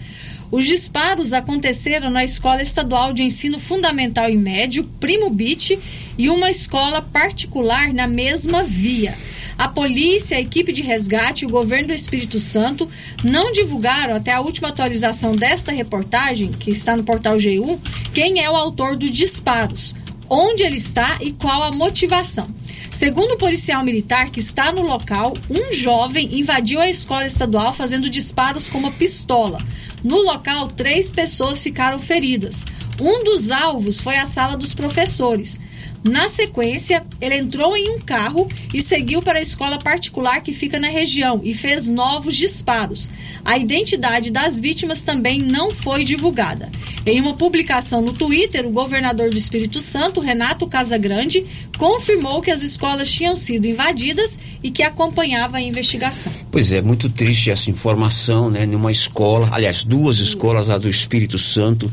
[0.51, 5.79] Os disparos aconteceram na Escola Estadual de Ensino Fundamental e Médio, Primo Beach,
[6.17, 9.17] e uma escola particular na mesma via.
[9.57, 12.89] A polícia, a equipe de resgate e o governo do Espírito Santo
[13.23, 17.79] não divulgaram até a última atualização desta reportagem, que está no portal G1,
[18.13, 19.95] quem é o autor dos disparos,
[20.29, 22.49] onde ele está e qual a motivação.
[22.91, 28.09] Segundo o policial militar que está no local, um jovem invadiu a escola estadual fazendo
[28.09, 29.61] disparos com uma pistola.
[30.03, 32.65] No local, três pessoas ficaram feridas.
[33.01, 35.57] Um dos alvos foi a sala dos professores.
[36.03, 40.79] Na sequência, ele entrou em um carro e seguiu para a escola particular que fica
[40.79, 43.09] na região e fez novos disparos.
[43.43, 46.69] A identidade das vítimas também não foi divulgada.
[47.03, 51.43] Em uma publicação no Twitter, o governador do Espírito Santo, Renato Casagrande,
[51.79, 56.31] confirmou que as escolas tinham sido invadidas e que acompanhava a investigação.
[56.51, 58.67] Pois é, muito triste essa informação, né?
[58.67, 61.91] Numa escola, aliás, duas escolas lá do Espírito Santo,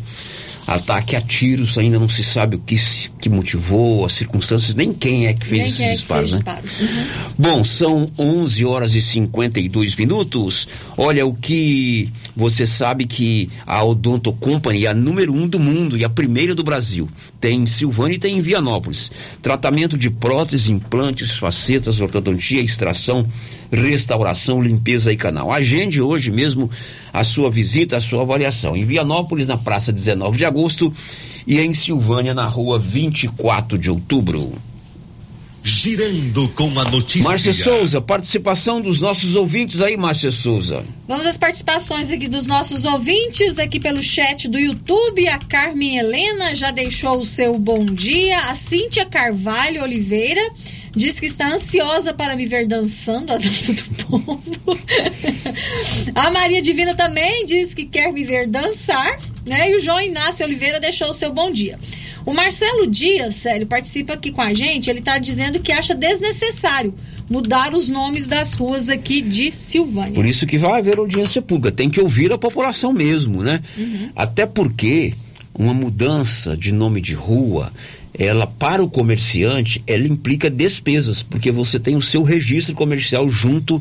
[0.68, 2.76] ataque a tiros, ainda não se sabe o que,
[3.18, 6.60] que motivou, as circunstâncias, nem quem é que fez Nem esses é disparos, fez né?
[6.62, 6.80] disparos.
[6.80, 7.06] Uhum.
[7.38, 10.68] Bom, são 11 horas e 52 minutos.
[10.96, 15.96] Olha, o que você sabe que a Odonto Company é a número um do mundo
[15.96, 17.08] e a primeira do Brasil.
[17.40, 19.10] Tem em Silvânia e tem em Vianópolis.
[19.40, 23.26] Tratamento de próteses, implantes, facetas, ortodontia, extração,
[23.72, 25.50] restauração, limpeza e canal.
[25.50, 26.70] Agende hoje mesmo
[27.18, 28.76] a sua visita, a sua avaliação.
[28.76, 30.92] Em Vianópolis, na praça 19 de agosto
[31.46, 34.52] e em Silvânia, na rua 24 de outubro.
[35.62, 37.28] Girando com a notícia.
[37.28, 40.84] Márcia Souza, participação dos nossos ouvintes aí, Márcia Souza.
[41.06, 45.28] Vamos às participações aqui dos nossos ouvintes, aqui pelo chat do YouTube.
[45.28, 48.38] A Carmen Helena já deixou o seu bom dia.
[48.50, 50.40] A Cíntia Carvalho Oliveira
[50.98, 54.42] diz que está ansiosa para me ver dançando a dança do povo.
[56.14, 59.70] a Maria Divina também diz que quer me ver dançar, né?
[59.70, 61.78] E o João Inácio Oliveira deixou o seu bom dia.
[62.26, 64.90] O Marcelo Dias, Célio, participa aqui com a gente.
[64.90, 66.92] Ele está dizendo que acha desnecessário
[67.30, 70.14] mudar os nomes das ruas aqui de Silvânia.
[70.14, 71.70] Por isso que vai haver audiência pública.
[71.70, 73.62] Tem que ouvir a população mesmo, né?
[73.76, 74.10] Uhum.
[74.16, 75.14] Até porque
[75.54, 77.72] uma mudança de nome de rua
[78.18, 83.80] ela para o comerciante, ela implica despesas, porque você tem o seu registro comercial junto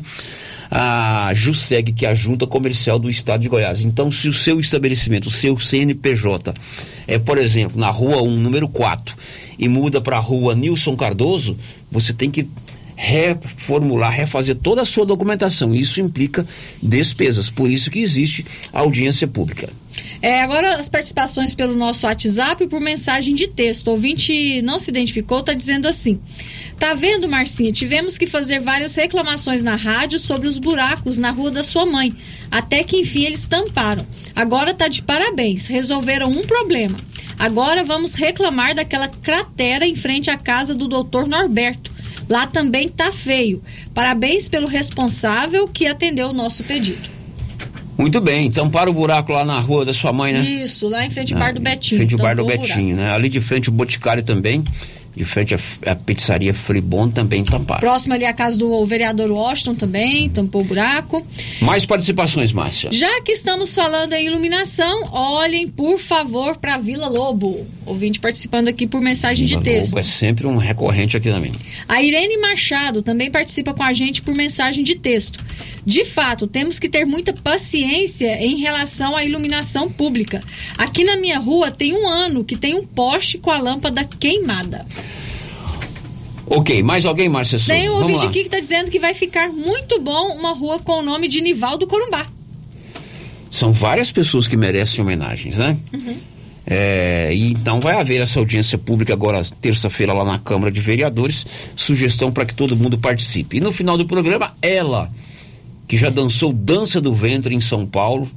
[0.70, 3.80] à JUSEG, que é a Junta Comercial do Estado de Goiás.
[3.80, 6.54] Então, se o seu estabelecimento, o seu CNPJ
[7.06, 9.16] é, por exemplo, na rua 1, número 4,
[9.58, 11.56] e muda para a rua Nilson Cardoso,
[11.90, 12.46] você tem que
[13.00, 15.72] reformular, refazer toda a sua documentação.
[15.72, 16.44] Isso implica
[16.82, 19.68] despesas, por isso que existe audiência pública.
[20.20, 23.86] É, agora as participações pelo nosso WhatsApp por mensagem de texto.
[23.86, 26.18] O ouvinte não se identificou, está dizendo assim:
[26.76, 27.70] Tá vendo, Marcinha?
[27.70, 32.12] Tivemos que fazer várias reclamações na rádio sobre os buracos na rua da sua mãe.
[32.50, 34.04] Até que enfim eles tamparam.
[34.34, 36.98] Agora tá de parabéns, resolveram um problema.
[37.38, 41.97] Agora vamos reclamar daquela cratera em frente à casa do doutor Norberto.
[42.28, 43.62] Lá também tá feio.
[43.94, 47.18] Parabéns pelo responsável que atendeu o nosso pedido.
[47.96, 50.40] Muito bem, então para o buraco lá na rua da sua mãe, né?
[50.40, 51.98] Isso, lá em frente ao bar do Betinho.
[51.98, 53.10] Frente ao bar do Betinho, né?
[53.10, 54.62] Ali de frente o Boticário também,
[55.18, 57.80] de frente à à pizzaria Fribon também tampado.
[57.80, 61.24] Próximo ali a casa do vereador Washington também, tampou o buraco.
[61.60, 62.90] Mais participações, Márcia.
[62.92, 67.66] Já que estamos falando em iluminação, olhem, por favor, para Vila Lobo.
[67.86, 69.92] Ouvinte participando aqui por mensagem de texto.
[69.92, 71.52] Lobo é sempre um recorrente aqui também.
[71.88, 75.42] A Irene Machado também participa com a gente por mensagem de texto.
[75.84, 80.42] De fato, temos que ter muita paciência em relação à iluminação pública.
[80.76, 84.84] Aqui na minha rua tem um ano que tem um poste com a lâmpada queimada.
[86.50, 87.74] Ok, mais alguém, Márcia Souza?
[87.74, 91.00] Tem um ouvinte aqui que está dizendo que vai ficar muito bom uma rua com
[91.00, 92.26] o nome de Nivaldo Corumbá.
[93.50, 95.76] São várias pessoas que merecem homenagens, né?
[95.92, 96.16] Uhum.
[96.70, 101.46] É, e então vai haver essa audiência pública agora, terça-feira, lá na Câmara de Vereadores.
[101.74, 103.56] Sugestão para que todo mundo participe.
[103.56, 105.10] E no final do programa, ela,
[105.86, 108.30] que já dançou Dança do Ventre em São Paulo.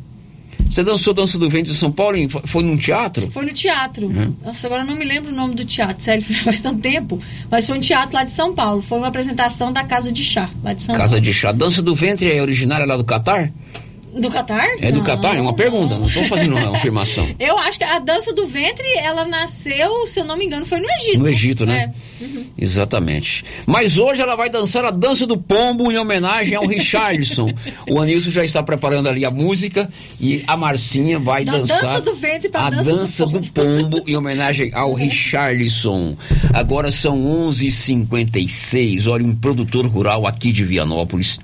[0.69, 2.15] Você dançou Dança do Ventre em São Paulo?
[2.17, 3.29] em- Foi num teatro?
[3.31, 4.07] Foi no teatro.
[4.07, 4.33] Uhum.
[4.45, 7.19] Nossa, agora eu não me lembro o nome do teatro, sério, faz tanto tempo.
[7.49, 8.81] Mas foi um teatro lá de São Paulo.
[8.81, 11.21] Foi uma apresentação da Casa de Chá, lá de São Casa Paulo.
[11.25, 11.51] de Chá.
[11.51, 13.51] Dança do Ventre é originária lá do Catar?
[14.13, 14.67] Do Catar?
[14.81, 15.05] É do Não.
[15.05, 15.37] Catar?
[15.37, 17.27] É uma pergunta, não estou fazendo uma afirmação.
[17.39, 20.79] Eu acho que a dança do ventre, ela nasceu, se eu não me engano, foi
[20.79, 21.19] no Egito.
[21.19, 21.91] No Egito, né?
[22.21, 22.23] É.
[22.23, 22.45] Uhum.
[22.57, 23.43] Exatamente.
[23.65, 27.51] Mas hoje ela vai dançar a dança do pombo em homenagem ao Richardson.
[27.89, 29.89] o Anilson já está preparando ali a música
[30.19, 33.41] e a Marcinha vai Da dançar dança do ventre pra a dança do dança do
[33.51, 36.15] pombo em homenagem ao Richardson.
[36.53, 37.17] Agora são
[37.49, 39.07] 11:56.
[39.07, 41.39] Olha, um produtor rural aqui de Vianópolis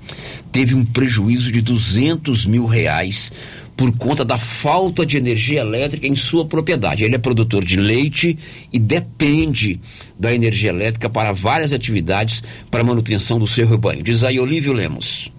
[0.50, 3.30] teve um prejuízo de 200 mil reais
[3.76, 7.04] por conta da falta de energia elétrica em sua propriedade.
[7.04, 8.36] Ele é produtor de leite
[8.72, 9.80] e depende
[10.18, 12.42] da energia elétrica para várias atividades
[12.72, 14.02] para manutenção do seu rebanho.
[14.02, 15.30] Diz aí Olívio Lemos.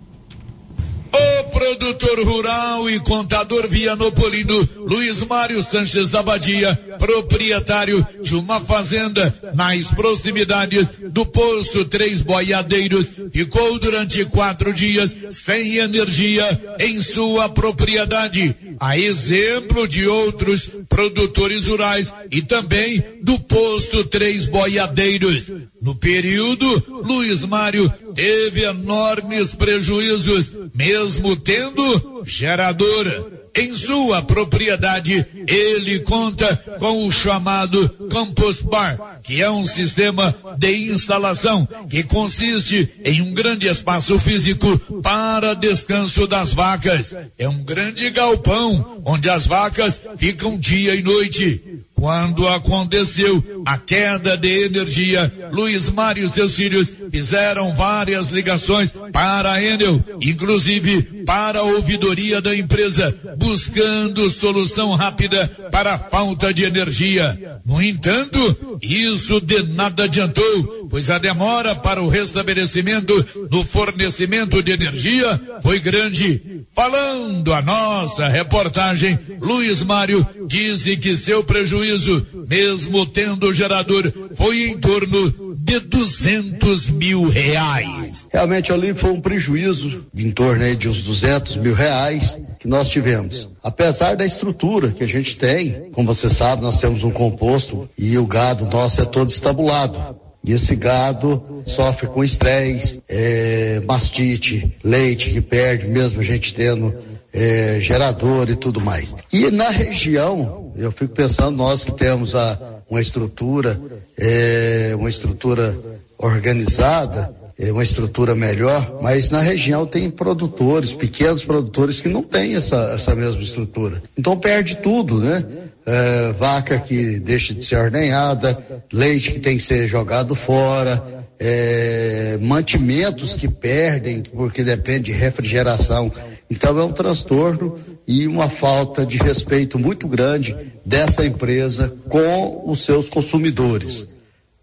[1.51, 9.87] Produtor rural e contador vianopolino Luiz Mário Sanches da Badia, proprietário de uma fazenda nas
[9.87, 16.45] proximidades do posto Três Boiadeiros, ficou durante quatro dias sem energia
[16.79, 25.51] em sua propriedade, a exemplo de outros produtores rurais e também do posto Três Boiadeiros.
[25.81, 33.39] No período, Luiz Mário teve enormes prejuízos, mesmo tendo gerador.
[33.55, 40.91] Em sua propriedade, ele conta com o chamado Campus Bar, que é um sistema de
[40.91, 47.15] instalação que consiste em um grande espaço físico para descanso das vacas.
[47.37, 51.83] É um grande galpão onde as vacas ficam dia e noite.
[51.99, 59.51] Quando aconteceu a queda de energia, Luiz Mário e seus filhos fizeram várias ligações para
[59.51, 66.63] a Enel, inclusive para a ouvidoria da empresa, buscando solução rápida para a falta de
[66.63, 67.59] energia.
[67.65, 74.71] No entanto, isso de nada adiantou, pois a demora para o restabelecimento no fornecimento de
[74.71, 76.65] energia foi grande.
[76.73, 84.77] Falando a nossa reportagem, Luiz Mário disse que seu prejuízo, mesmo tendo gerador, foi em
[84.77, 88.27] torno de 200 mil reais.
[88.31, 93.49] Realmente ali foi um prejuízo em torno de uns 200 mil reais que nós tivemos.
[93.63, 98.17] Apesar da estrutura que a gente tem, como você sabe, nós temos um composto e
[98.17, 100.28] o gado nosso é todo estabulado.
[100.43, 106.95] E esse gado sofre com estresse, é, mastite, leite que perde, mesmo a gente tendo
[107.33, 109.15] é, gerador e tudo mais.
[109.31, 113.79] E na região, eu fico pensando, nós que temos a, uma estrutura,
[114.17, 115.77] é, uma estrutura
[116.17, 122.55] organizada, é, uma estrutura melhor, mas na região tem produtores, pequenos produtores que não têm
[122.55, 124.01] essa, essa mesma estrutura.
[124.17, 125.43] Então perde tudo, né?
[125.89, 128.63] É, vaca que deixa de ser ordenhada,
[128.93, 136.11] leite que tem que ser jogado fora, é, mantimentos que perdem porque depende de refrigeração.
[136.47, 142.81] Então é um transtorno e uma falta de respeito muito grande dessa empresa com os
[142.81, 144.07] seus consumidores.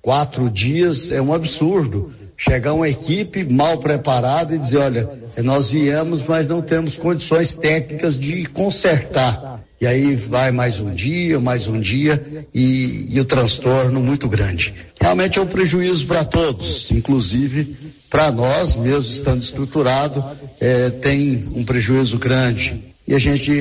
[0.00, 2.12] Quatro dias é um absurdo.
[2.36, 5.10] Chegar uma equipe mal preparada e dizer, olha,
[5.42, 9.55] nós viemos, mas não temos condições técnicas de consertar.
[9.78, 14.74] E aí vai mais um dia, mais um dia e, e o transtorno muito grande.
[14.98, 17.76] Realmente é um prejuízo para todos, inclusive
[18.08, 20.24] para nós, mesmo estando estruturado,
[20.58, 22.82] é, tem um prejuízo grande.
[23.06, 23.52] E a gente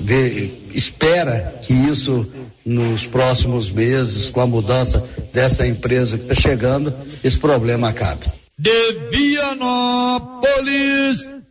[0.00, 2.24] vê, espera que isso
[2.64, 8.26] nos próximos meses, com a mudança dessa empresa que está chegando, esse problema acabe.
[8.56, 8.70] De
[9.10, 10.38] Vianópolis,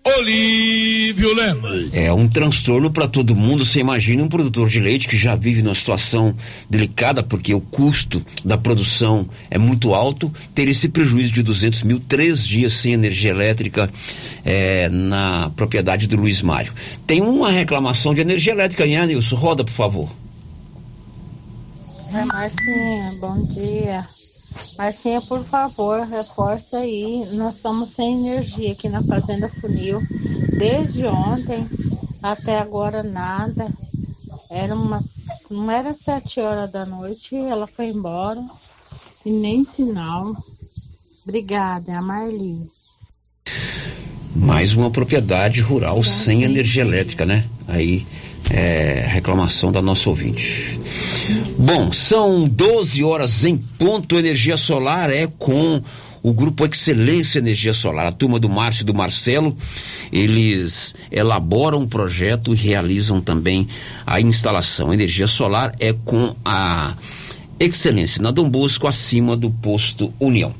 [0.05, 1.93] Olívio Lemos.
[1.93, 3.63] É um transtorno para todo mundo.
[3.63, 6.35] Você imagina um produtor de leite que já vive numa situação
[6.69, 12.01] delicada porque o custo da produção é muito alto, ter esse prejuízo de 200 mil,
[12.01, 13.89] três dias sem energia elétrica
[14.43, 16.73] é, na propriedade do Luiz Mário.
[17.07, 19.37] Tem uma reclamação de energia elétrica, né, Nilson?
[19.37, 20.09] Roda, por favor.
[22.13, 24.05] É, Marcinha, bom dia.
[24.77, 27.25] Marcinha, por favor, reforça aí.
[27.33, 30.01] Nós estamos sem energia aqui na Fazenda Funil.
[30.57, 31.67] Desde ontem
[32.21, 33.71] até agora nada.
[34.49, 35.05] Era umas,
[35.49, 38.43] não era sete horas da noite, ela foi embora
[39.25, 40.35] e nem sinal.
[41.23, 42.69] Obrigada, é a Marli.
[44.35, 47.47] Mais uma propriedade rural sem energia elétrica, né?
[47.67, 48.05] Aí
[48.49, 50.79] é reclamação da nossa ouvinte.
[51.57, 54.17] Bom, são 12 horas em ponto.
[54.17, 55.81] Energia solar é com
[56.23, 59.55] o grupo Excelência Energia Solar, a turma do Márcio e do Marcelo,
[60.09, 63.67] eles elaboram um projeto e realizam também
[64.07, 64.93] a instalação.
[64.93, 66.95] Energia solar é com a
[67.59, 70.53] Excelência na Dom Bosco, acima do posto União.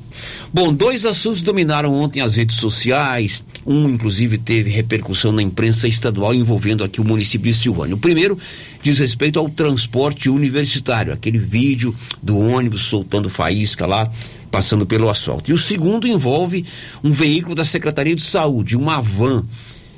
[0.54, 3.44] Bom, dois assuntos dominaram ontem as redes sociais.
[3.66, 7.96] Um, inclusive, teve repercussão na imprensa estadual envolvendo aqui o município de Silvânia.
[7.96, 8.38] O primeiro
[8.82, 14.12] diz respeito ao transporte universitário, aquele vídeo do ônibus soltando faísca lá,
[14.52, 15.50] passando pelo asfalto.
[15.50, 16.64] E o segundo envolve
[17.04, 19.44] um veículo da Secretaria de Saúde, uma van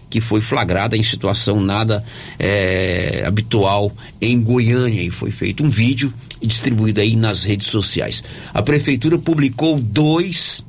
[0.09, 2.01] que foi flagrada em situação nada
[2.39, 3.91] é, habitual
[4.21, 6.13] em Goiânia e foi feito um vídeo
[6.45, 8.23] e aí nas redes sociais.
[8.53, 10.63] A prefeitura publicou dois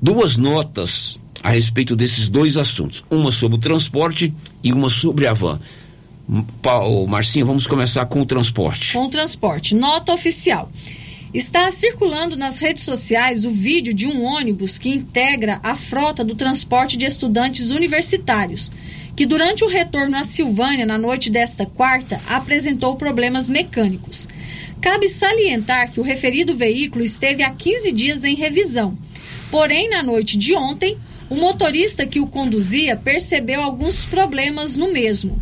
[0.00, 4.32] duas notas a respeito desses dois assuntos, uma sobre o transporte
[4.62, 5.60] e uma sobre a van.
[6.60, 8.92] Paulo, Marcinha, vamos começar com o transporte.
[8.92, 9.74] Com o transporte.
[9.74, 10.70] Nota oficial.
[11.32, 16.34] Está circulando nas redes sociais o vídeo de um ônibus que integra a frota do
[16.34, 18.70] transporte de estudantes universitários,
[19.14, 24.26] que durante o retorno à Silvânia na noite desta quarta apresentou problemas mecânicos.
[24.80, 28.96] Cabe salientar que o referido veículo esteve há 15 dias em revisão.
[29.50, 30.96] Porém, na noite de ontem,
[31.28, 35.38] o motorista que o conduzia percebeu alguns problemas no mesmo.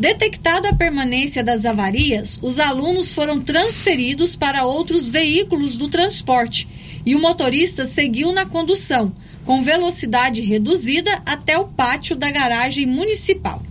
[0.00, 6.66] Detectada a permanência das avarias, os alunos foram transferidos para outros veículos do transporte
[7.04, 9.12] e o motorista seguiu na condução,
[9.44, 13.62] com velocidade reduzida até o pátio da garagem municipal.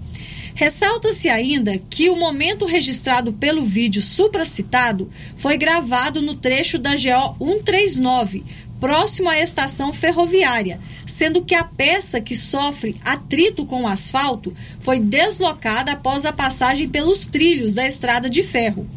[0.53, 7.43] Ressalta-se ainda que o momento registrado pelo vídeo supracitado foi gravado no trecho da GO
[7.43, 8.43] 139,
[8.79, 14.99] próximo à estação ferroviária, sendo que a peça que sofre atrito com o asfalto foi
[14.99, 18.87] deslocada após a passagem pelos trilhos da estrada de ferro.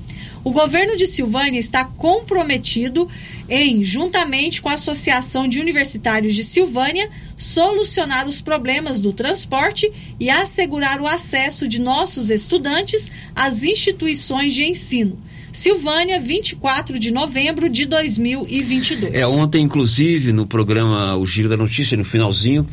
[0.45, 3.09] O governo de Silvânia está comprometido
[3.55, 10.31] em, juntamente com a Associação de Universitários de Silvânia, solucionar os problemas do transporte e
[10.31, 15.19] assegurar o acesso de nossos estudantes às instituições de ensino.
[15.53, 19.13] Silvânia, 24 de novembro de 2022.
[19.13, 22.67] É, ontem, inclusive, no programa O Giro da Notícia, no finalzinho,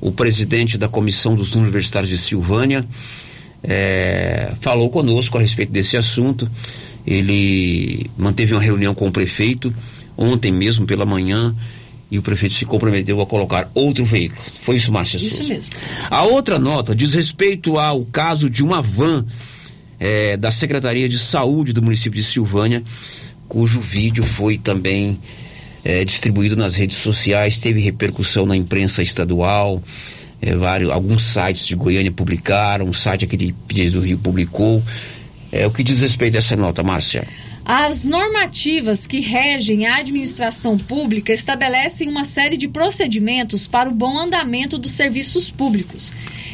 [0.00, 2.84] o presidente da Comissão dos Universitários de Silvânia
[3.62, 6.50] é, falou conosco a respeito desse assunto.
[7.06, 9.72] Ele manteve uma reunião com o prefeito
[10.16, 11.54] ontem mesmo pela manhã
[12.10, 14.40] e o prefeito se comprometeu a colocar outro veículo.
[14.40, 15.54] Foi isso, Márcia Isso Souza?
[15.54, 15.72] mesmo.
[16.08, 19.24] A outra nota diz respeito ao caso de uma van
[19.98, 22.82] é, da Secretaria de Saúde do município de Silvânia,
[23.48, 25.18] cujo vídeo foi também
[25.84, 29.82] é, distribuído nas redes sociais, teve repercussão na imprensa estadual,
[30.40, 34.82] é, vários, alguns sites de Goiânia publicaram, um site aqui de Pires do Rio publicou.
[35.50, 37.26] É, o que diz respeito a essa nota, Márcia?
[37.68, 44.16] As normativas que regem a administração pública estabelecem uma série de procedimentos para o bom
[44.16, 46.12] andamento dos serviços públicos.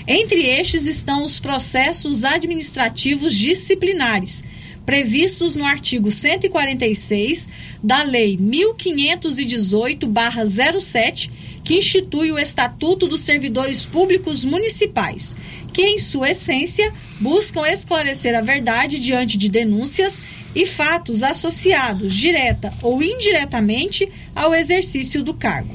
[0.08, 4.42] Entre estes estão os processos administrativos disciplinares,
[4.84, 7.46] previstos no artigo 146
[7.82, 11.30] da Lei 1518-07,
[11.64, 15.34] que institui o Estatuto dos Servidores Públicos Municipais,
[15.72, 20.20] que, em sua essência, buscam esclarecer a verdade diante de denúncias
[20.54, 25.74] e fatos associados, direta ou indiretamente, ao exercício do cargo.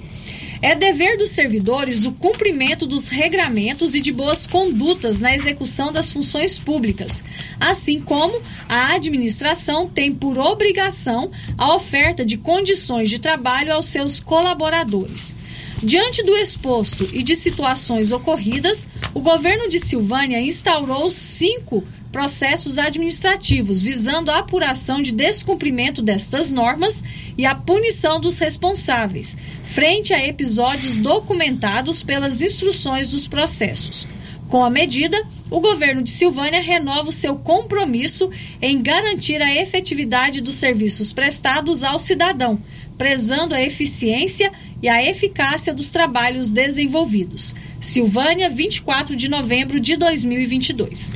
[0.62, 6.12] É dever dos servidores o cumprimento dos regramentos e de boas condutas na execução das
[6.12, 7.24] funções públicas,
[7.60, 14.20] assim como a administração tem por obrigação a oferta de condições de trabalho aos seus
[14.20, 15.36] colaboradores.
[15.82, 23.82] Diante do exposto e de situações ocorridas, o governo de Silvânia instaurou cinco processos administrativos
[23.82, 27.04] visando a apuração de descumprimento destas normas
[27.38, 34.08] e a punição dos responsáveis, frente a episódios documentados pelas instruções dos processos.
[34.50, 38.30] Com a medida, o governo de Silvânia renova o seu compromisso
[38.62, 42.58] em garantir a efetividade dos serviços prestados ao cidadão,
[42.98, 47.56] prezando a eficiência e a eficácia dos trabalhos desenvolvidos.
[47.80, 51.14] Silvânia, 24 de novembro de 2022.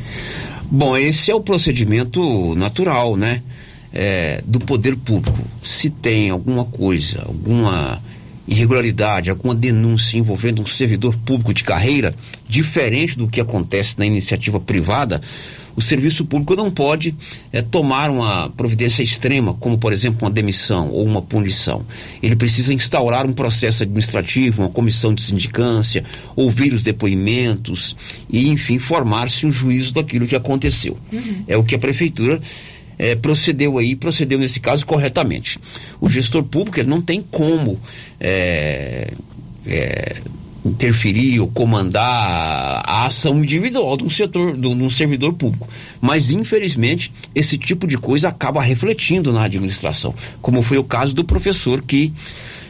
[0.69, 3.41] Bom, esse é o procedimento natural, né?
[3.93, 5.37] É, do poder público.
[5.61, 8.01] Se tem alguma coisa, alguma
[8.47, 12.15] irregularidade, alguma denúncia envolvendo um servidor público de carreira,
[12.47, 15.21] diferente do que acontece na iniciativa privada,
[15.75, 17.15] o serviço público não pode
[17.51, 21.85] é, tomar uma providência extrema, como por exemplo uma demissão ou uma punição.
[22.21, 26.03] Ele precisa instaurar um processo administrativo, uma comissão de sindicância,
[26.35, 27.95] ouvir os depoimentos
[28.29, 30.97] e, enfim, formar-se um juízo daquilo que aconteceu.
[31.11, 31.43] Uhum.
[31.47, 32.39] É o que a prefeitura
[32.97, 35.57] é, procedeu aí, procedeu nesse caso corretamente.
[35.99, 37.79] O gestor público ele não tem como
[38.19, 39.11] é,
[39.65, 40.17] é,
[40.63, 45.67] interferir ou comandar a ação individual de um setor, de um servidor público.
[45.99, 51.23] Mas, infelizmente, esse tipo de coisa acaba refletindo na administração, como foi o caso do
[51.23, 52.13] professor que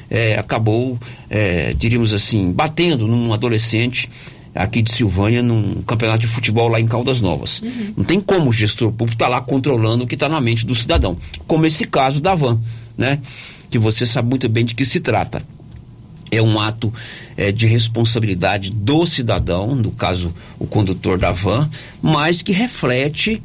[0.10, 0.98] é, acabou,
[1.30, 4.10] é, diríamos assim, batendo num adolescente
[4.54, 7.62] aqui de Silvânia num campeonato de futebol lá em Caldas Novas.
[7.62, 7.94] Uhum.
[7.98, 10.66] Não tem como o gestor público estar tá lá controlando o que está na mente
[10.66, 11.18] do cidadão,
[11.48, 12.60] como esse caso da van,
[12.98, 13.20] né?
[13.70, 15.42] Que você sabe muito bem de que se trata
[16.32, 16.92] é um ato
[17.36, 21.70] é, de responsabilidade do cidadão, no caso o condutor da van,
[22.02, 23.44] mas que reflete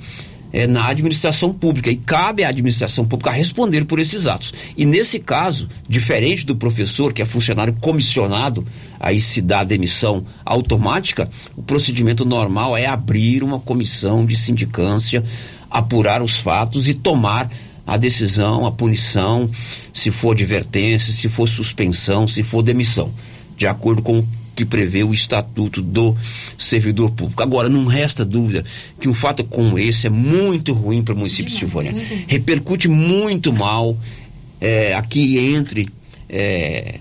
[0.53, 4.55] é, na administração pública e cabe à administração pública responder por esses atos.
[4.77, 8.65] E nesse caso, diferente do professor, que é funcionário comissionado,
[8.99, 15.23] aí se dá a demissão automática, o procedimento normal é abrir uma comissão de sindicância,
[15.71, 17.51] apurar os fatos e tomar
[17.87, 19.49] a decisão, a punição,
[19.93, 23.13] se for advertência, se for suspensão, se for demissão,
[23.57, 26.17] de acordo com o que prevê o estatuto do
[26.57, 27.43] servidor público.
[27.43, 28.65] Agora, não resta dúvida
[28.99, 31.95] que um fato como esse é muito ruim para o município de Silvânia.
[32.27, 33.97] Repercute muito mal
[34.61, 35.89] é, aqui entre
[36.29, 36.99] é,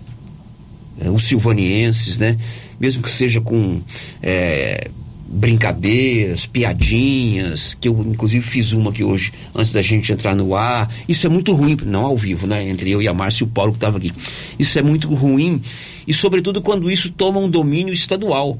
[1.13, 2.38] os silvanienses, né?
[2.77, 3.81] Mesmo que seja com
[4.21, 4.89] é,
[5.36, 10.89] brincadeiras, piadinhas, que eu inclusive fiz uma aqui hoje, antes da gente entrar no ar.
[11.07, 12.67] Isso é muito ruim, não ao vivo, né?
[12.67, 14.13] Entre eu e a Márcia e o Paulo que estava aqui.
[14.57, 15.61] Isso é muito ruim,
[16.07, 18.57] e sobretudo quando isso toma um domínio estadual.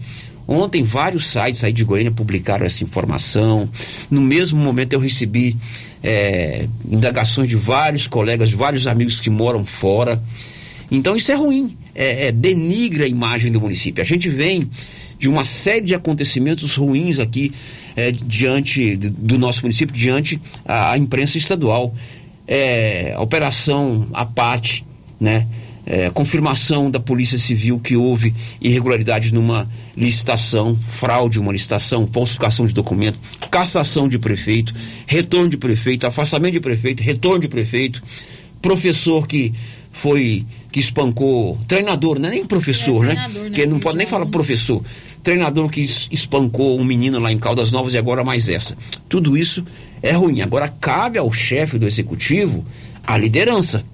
[0.47, 3.67] Ontem vários sites aí de Goiânia publicaram essa informação.
[4.11, 5.55] No mesmo momento eu recebi
[6.03, 10.21] é, indagações de vários colegas, de vários amigos que moram fora.
[10.91, 14.03] Então isso é ruim, é, é, denigra a imagem do município.
[14.03, 14.69] A gente vem
[15.18, 17.51] de uma série de acontecimentos ruins aqui
[17.95, 21.93] é, diante do nosso município, diante a, imprensa estadual.
[22.47, 24.86] É, operação a parte,
[25.20, 25.47] né?
[25.88, 32.74] É, confirmação da Polícia Civil que houve irregularidades numa licitação, fraude uma licitação, falsificação de
[32.74, 33.20] documento,
[33.51, 34.74] cassação de prefeito,
[35.05, 38.01] retorno de prefeito, afastamento de prefeito, retorno de prefeito,
[38.63, 39.53] professor que
[39.91, 40.43] foi
[40.76, 43.28] que espancou treinador, não é nem professor, é, né?
[43.30, 43.49] né?
[43.51, 44.84] Que não pode nem falar professor.
[45.23, 48.78] Treinador que espancou um menino lá em Caldas Novas e agora mais essa.
[49.07, 49.65] Tudo isso
[50.03, 50.41] é ruim.
[50.41, 52.65] Agora cabe ao chefe do executivo
[53.07, 53.86] a liderança.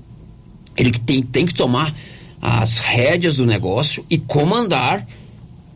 [0.76, 1.94] Ele tem, tem que tomar
[2.42, 5.06] as rédeas do negócio e comandar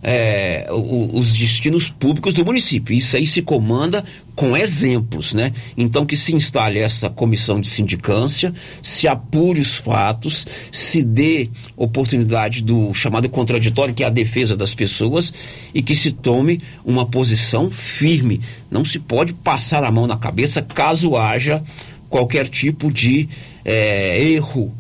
[0.08, 2.96] é, o, os destinos públicos do município.
[2.96, 5.52] Isso aí se comanda com exemplos, né?
[5.76, 8.54] Então que se instale essa comissão de sindicância,
[8.84, 14.76] se apure os fatos, se dê oportunidade do chamado contraditório, que é a defesa das
[14.76, 15.34] pessoas,
[15.74, 18.40] e que se tome uma posição firme.
[18.70, 21.64] Não se pode passar a mão na cabeça caso haja
[22.12, 23.28] qualquer tipo de
[23.64, 24.72] é, erro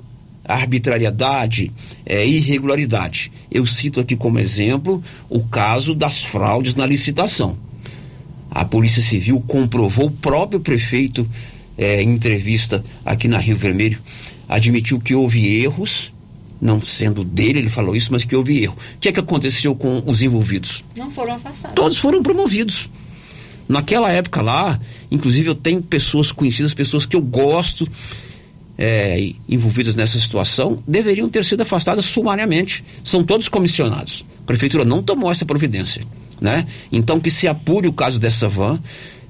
[0.47, 1.71] arbitrariedade,
[2.05, 3.31] é, irregularidade.
[3.51, 7.57] Eu cito aqui como exemplo o caso das fraudes na licitação.
[8.51, 11.27] A Polícia Civil comprovou, o próprio prefeito,
[11.77, 13.99] é, em entrevista aqui na Rio Vermelho,
[14.47, 16.13] admitiu que houve erros,
[16.61, 18.77] não sendo dele, ele falou isso, mas que houve erro.
[18.95, 20.83] O que é que aconteceu com os envolvidos?
[20.95, 21.75] Não foram afastados.
[21.75, 22.89] Todos foram promovidos.
[23.67, 24.79] Naquela época lá,
[25.11, 27.89] inclusive eu tenho pessoas conhecidas, pessoas que eu gosto,
[28.77, 32.83] é, envolvidas nessa situação, deveriam ter sido afastadas sumariamente.
[33.03, 34.25] São todos comissionados.
[34.41, 36.05] A prefeitura não tomou essa providência,
[36.39, 36.65] né?
[36.91, 38.79] Então que se apure o caso dessa van,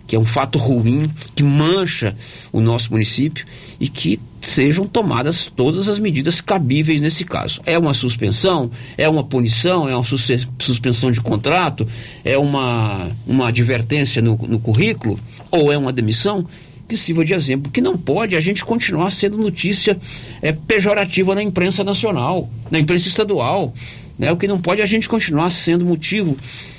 [0.07, 2.15] que é um fato ruim, que mancha
[2.51, 3.45] o nosso município
[3.79, 7.61] e que sejam tomadas todas as medidas cabíveis nesse caso.
[7.65, 11.87] É uma suspensão, é uma punição, é uma suspensão de contrato,
[12.23, 15.19] é uma, uma advertência no, no currículo
[15.49, 16.45] ou é uma demissão?
[16.87, 19.97] Que sirva de exemplo, que não pode a gente continuar sendo notícia
[20.41, 23.73] é, pejorativa na imprensa nacional, na imprensa estadual.
[24.17, 24.31] Né?
[24.31, 26.37] O que não pode é a gente continuar sendo motivo,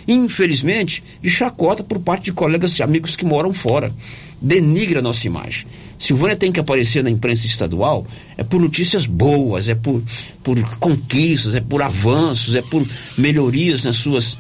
[0.08, 3.92] infelizmente, de chacota por parte de colegas e amigos que moram fora.
[4.40, 5.66] Denigra a nossa imagem.
[5.98, 8.06] Silvânia tem que aparecer na imprensa estadual
[8.36, 10.02] é por notícias boas, é por,
[10.42, 14.36] por conquistas, é por avanços, é por melhorias nas suas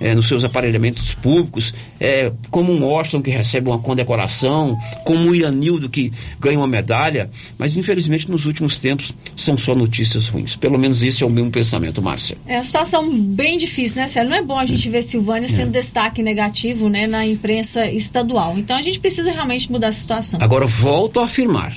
[0.00, 5.34] é, nos seus aparelhamentos públicos, é, como um Washington que recebe uma condecoração, como um
[5.34, 6.10] Iranildo que
[6.40, 10.56] ganha uma medalha, mas infelizmente nos últimos tempos são só notícias ruins.
[10.56, 12.38] Pelo menos esse é o meu pensamento, Márcia.
[12.46, 14.30] É uma situação bem difícil, né, Célio?
[14.30, 15.80] Não é bom a gente ver Silvânia sendo é.
[15.80, 18.58] destaque negativo né, na imprensa estadual.
[18.58, 20.40] Então a gente precisa realmente mudar a situação.
[20.42, 21.74] Agora, volto a afirmar: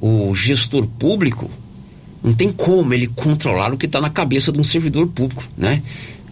[0.00, 1.50] o gestor público
[2.22, 5.82] não tem como ele controlar o que está na cabeça de um servidor público, né?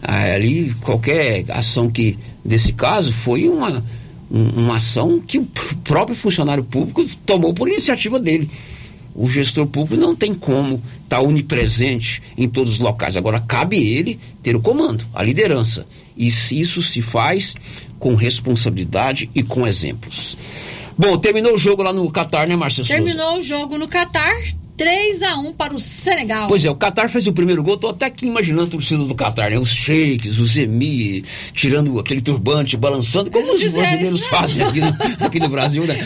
[0.03, 3.83] Ali qualquer ação que desse caso foi uma,
[4.31, 5.47] um, uma ação que o
[5.85, 8.49] próprio funcionário público tomou por iniciativa dele.
[9.15, 13.16] O gestor público não tem como estar tá onipresente em todos os locais.
[13.16, 15.87] Agora cabe ele ter o comando, a liderança.
[16.16, 17.55] E isso se faz
[17.99, 20.37] com responsabilidade e com exemplos.
[20.97, 24.37] Bom, terminou o jogo lá no Catar, né, Márcia Terminou o jogo no Catar.
[24.79, 26.47] 3 a 1 para o Senegal.
[26.47, 29.15] Pois é, o Qatar fez o primeiro gol, tô até aqui imaginando a torcida do
[29.15, 29.59] Qatar, né?
[29.59, 34.97] Os sheiks, os emi, tirando aqueles turbante, balançando, como os brasileiros fazem aqui no,
[35.27, 35.99] aqui no Brasil, né?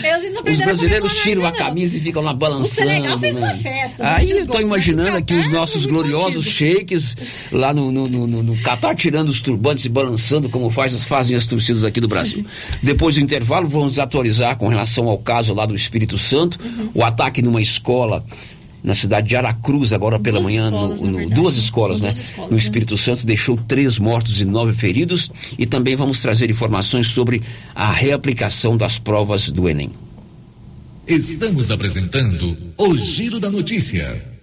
[0.51, 2.63] os brasileiros tiram a camisa e ficam lá balançando.
[2.63, 3.45] O Senegal fez né?
[3.45, 4.15] uma festa.
[4.15, 7.15] Aí eu tô imaginando aqui os nossos gloriosos sheiks
[7.51, 11.45] lá no, no, no, no, Qatar tirando os turbantes e balançando como faz, fazem as
[11.45, 12.39] torcidas aqui do Brasil.
[12.39, 12.45] Uhum.
[12.81, 16.89] Depois do intervalo, vamos atualizar com relação ao caso lá do Espírito Santo, uhum.
[16.95, 18.23] o ataque numa escola
[18.83, 22.09] na cidade de Aracruz, agora pela duas manhã, escolas, no, no, duas escolas, né?
[22.09, 22.61] Escolas, no né?
[22.61, 25.31] Espírito Santo, deixou três mortos e nove feridos.
[25.57, 27.41] E também vamos trazer informações sobre
[27.73, 29.89] a reaplicação das provas do Enem.
[31.07, 34.42] Estamos apresentando o Giro da Notícia.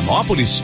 [0.01, 0.63] Florianópolis?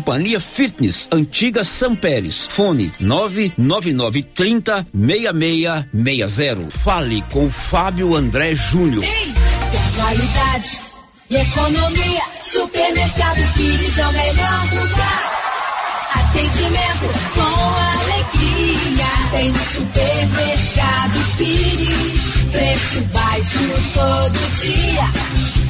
[0.39, 2.47] Fitness, antiga São Pérez.
[2.47, 6.77] Fone 99930 6660.
[6.77, 9.03] Fale com Fábio André Júnior.
[9.95, 10.79] Qualidade
[11.29, 12.21] e economia.
[12.45, 15.31] Supermercado Pires é o melhor lugar.
[16.13, 19.07] Atendimento com alegria.
[19.31, 22.51] Tem no supermercado Pires.
[22.51, 23.59] Preço baixo
[23.93, 25.09] todo dia.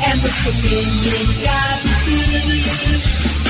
[0.03, 3.40] É no supermercado Pires.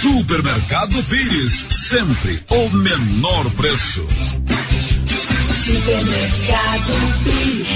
[0.00, 4.06] Supermercado Pires, sempre o menor preço.
[5.64, 6.92] Supermercado
[7.24, 7.75] Pires.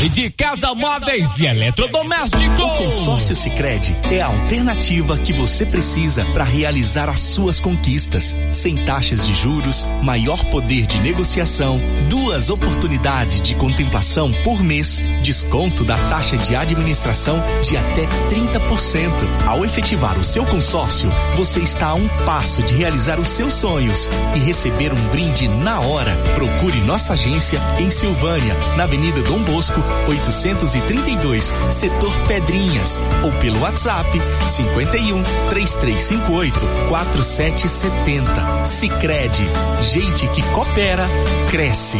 [0.09, 2.59] De casa móveis e eletrodomésticos.
[2.59, 8.35] O consórcio Sicredi é a alternativa que você precisa para realizar as suas conquistas.
[8.51, 11.79] Sem taxas de juros, maior poder de negociação,
[12.09, 19.11] duas oportunidades de contemplação por mês, desconto da taxa de administração de até 30%.
[19.47, 24.09] Ao efetivar o seu consórcio, você está a um passo de realizar os seus sonhos
[24.35, 26.15] e receber um brinde na hora.
[26.35, 34.09] Procure nossa agência em Silvânia, na Avenida Dom Bosco, 832, setor Pedrinhas, ou pelo WhatsApp
[34.47, 38.65] 51 3358 4770.
[38.65, 39.47] Sicredi,
[39.81, 41.07] gente que coopera,
[41.49, 41.99] cresce.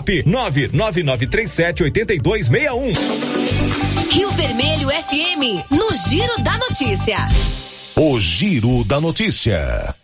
[0.01, 2.97] WhatsApp 999378261.
[4.11, 7.27] Rio Vermelho FM, no Giro da Notícia.
[7.95, 9.95] O Giro da Notícia.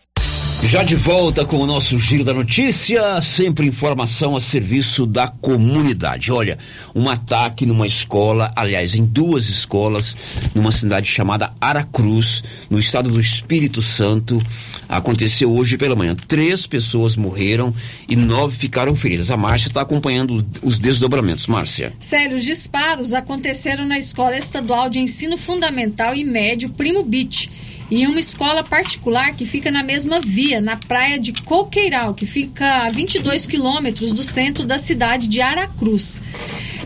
[0.64, 6.32] Já de volta com o nosso Giro da Notícia, sempre informação a serviço da comunidade.
[6.32, 6.58] Olha,
[6.94, 10.18] um ataque numa escola, aliás, em duas escolas,
[10.54, 14.42] numa cidade chamada Aracruz, no estado do Espírito Santo,
[14.90, 16.16] aconteceu hoje pela manhã.
[16.28, 17.74] Três pessoas morreram
[18.10, 19.32] e nove ficaram feridas.
[19.32, 21.48] A Márcia está acompanhando os desdobramentos.
[21.48, 21.94] Márcia.
[22.00, 27.50] Sério, os disparos aconteceram na Escola Estadual de Ensino Fundamental e Médio Primo Beach
[27.90, 32.86] e uma escola particular que fica na mesma via, na praia de Coqueiral, que fica
[32.86, 36.20] a 22 quilômetros do centro da cidade de Aracruz.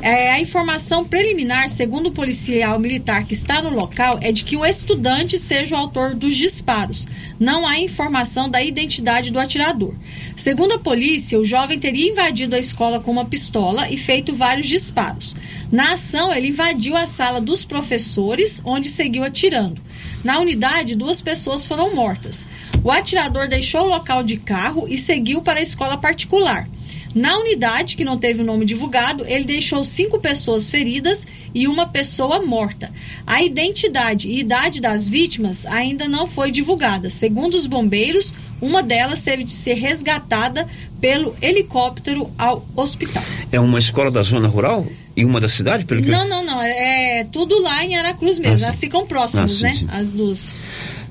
[0.01, 4.57] É, a informação preliminar, segundo o policial militar que está no local, é de que
[4.57, 7.07] um estudante seja o autor dos disparos.
[7.39, 9.93] Não há informação da identidade do atirador.
[10.35, 14.67] Segundo a polícia, o jovem teria invadido a escola com uma pistola e feito vários
[14.67, 15.35] disparos.
[15.71, 19.79] Na ação, ele invadiu a sala dos professores, onde seguiu atirando.
[20.23, 22.47] Na unidade, duas pessoas foram mortas.
[22.83, 26.67] O atirador deixou o local de carro e seguiu para a escola particular.
[27.13, 31.85] Na unidade, que não teve o nome divulgado, ele deixou cinco pessoas feridas e uma
[31.85, 32.89] pessoa morta.
[33.27, 37.09] A identidade e idade das vítimas ainda não foi divulgada.
[37.09, 40.65] Segundo os bombeiros, uma delas teve de ser resgatada
[41.01, 43.23] pelo helicóptero ao hospital.
[43.51, 44.87] É uma escola da zona rural
[45.21, 45.85] e uma da cidade?
[45.85, 46.09] Pelo que...
[46.09, 46.59] Não, não, não.
[46.61, 48.57] É, é tudo lá em Aracruz mesmo.
[48.57, 49.73] Ah, Elas ficam próximas, ah, sim, né?
[49.73, 49.87] Sim.
[49.91, 50.53] As duas.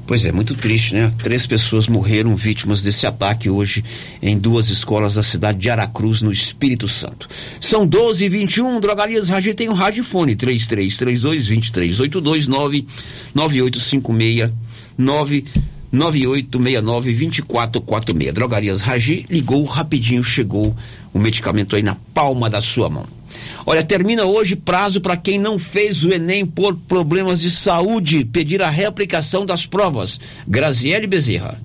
[0.07, 1.12] Pois é, muito triste, né?
[1.23, 3.85] Três pessoas morreram vítimas desse ataque hoje
[4.20, 7.28] em duas escolas da cidade de Aracruz, no Espírito Santo.
[7.61, 14.51] São 12 e 21 Drogarias Ragi tem um radiofone, 3332-2382, 9856
[15.93, 18.32] 9869-2446.
[18.32, 20.74] Drogarias Ragi ligou rapidinho, chegou
[21.12, 23.07] o medicamento aí na palma da sua mão.
[23.66, 28.62] Olha, termina hoje prazo para quem não fez o Enem por problemas de saúde pedir
[28.62, 30.18] a reaplicação das provas.
[30.46, 31.60] Graziele Bezerra.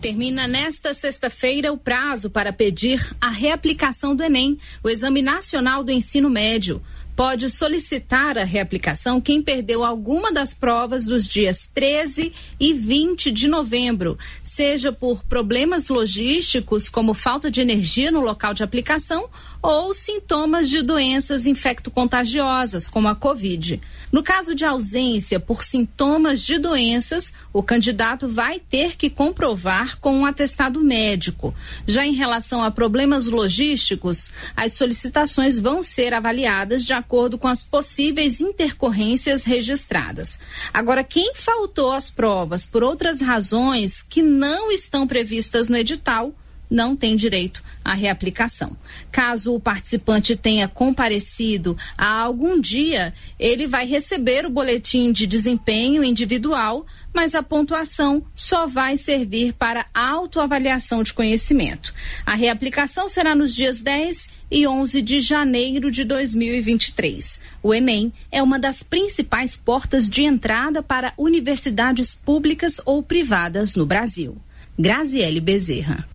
[0.00, 5.92] Termina nesta sexta-feira o prazo para pedir a reaplicação do Enem, o Exame Nacional do
[5.92, 6.82] Ensino Médio
[7.14, 13.48] pode solicitar a reaplicação quem perdeu alguma das provas dos dias 13 e 20 de
[13.48, 19.28] novembro, seja por problemas logísticos, como falta de energia no local de aplicação,
[19.62, 23.80] ou sintomas de doenças infecto-contagiosas, como a Covid.
[24.10, 30.14] No caso de ausência por sintomas de doenças, o candidato vai ter que comprovar com
[30.16, 31.54] um atestado médico.
[31.86, 37.62] Já em relação a problemas logísticos, as solicitações vão ser avaliadas de acordo com as
[37.62, 40.38] possíveis intercorrências registradas.
[40.72, 46.32] Agora, quem faltou às provas por outras razões que não estão previstas no edital,
[46.72, 48.74] não tem direito à reaplicação.
[49.10, 56.02] Caso o participante tenha comparecido há algum dia, ele vai receber o boletim de desempenho
[56.02, 61.92] individual, mas a pontuação só vai servir para autoavaliação de conhecimento.
[62.24, 67.38] A reaplicação será nos dias 10 e 11 de janeiro de 2023.
[67.62, 73.84] O Enem é uma das principais portas de entrada para universidades públicas ou privadas no
[73.84, 74.38] Brasil.
[74.78, 76.08] Graziele Bezerra.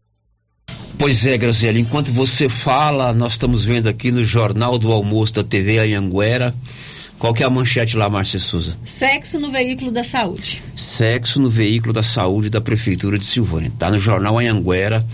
[0.98, 5.44] Pois é, Graziele, enquanto você fala, nós estamos vendo aqui no Jornal do Almoço da
[5.44, 6.54] TV Anhanguera.
[7.20, 8.76] Qual que é a manchete lá, Márcia Souza?
[8.84, 10.62] Sexo no veículo da saúde.
[10.76, 13.68] Sexo no veículo da saúde da Prefeitura de Silvânia.
[13.68, 15.06] Está no Jornal Anhanguera,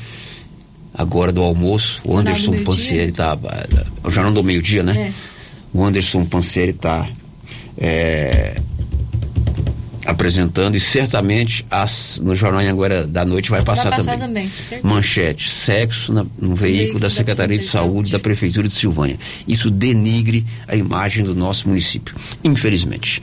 [0.93, 2.01] agora do almoço.
[2.05, 3.37] O Anderson Pancieri está.
[4.03, 5.09] O Jornal do Meio-Dia, né?
[5.09, 5.13] É.
[5.73, 7.07] O Anderson Pancieri está
[7.77, 8.61] é,
[10.05, 14.49] apresentando e certamente as, no Jornal Anhanguera da Noite vai passar, vai passar também.
[14.49, 18.73] também Manchete, sexo na, no veículo, veículo da Secretaria da de Saúde da Prefeitura de
[18.73, 19.17] Silvânia.
[19.47, 23.21] Isso denigre a imagem do nosso município, infelizmente.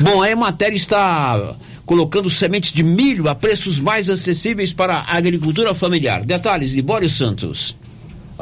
[0.00, 1.54] Bom, a matéria está
[1.84, 6.24] colocando sementes de milho a preços mais acessíveis para a agricultura familiar.
[6.24, 7.76] Detalhes, Libório Santos.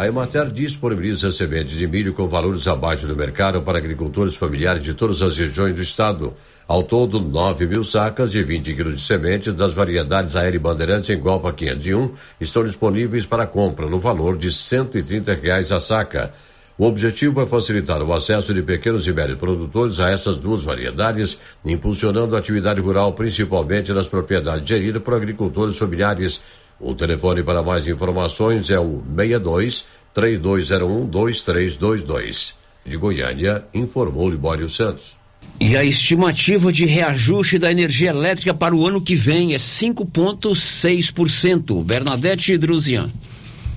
[0.00, 4.94] A Emater disponibiliza sementes de milho com valores abaixo do mercado para agricultores familiares de
[4.94, 6.32] todas as regiões do estado.
[6.66, 11.20] Ao todo, 9 mil sacas de 20 quilos de sementes das variedades Aérea Bandeirantes em
[11.20, 16.32] Golpa 501 estão disponíveis para compra no valor de 130 reais a saca.
[16.78, 21.36] O objetivo é facilitar o acesso de pequenos e médios produtores a essas duas variedades,
[21.62, 26.40] impulsionando a atividade rural, principalmente nas propriedades geridas por agricultores familiares.
[26.80, 29.84] O telefone para mais informações é o 62
[30.14, 32.54] 3201 2322.
[32.86, 35.18] De Goiânia, informou Libório Santos.
[35.60, 41.84] E a estimativa de reajuste da energia elétrica para o ano que vem é 5,6%.
[41.84, 43.10] Bernadette Druzian.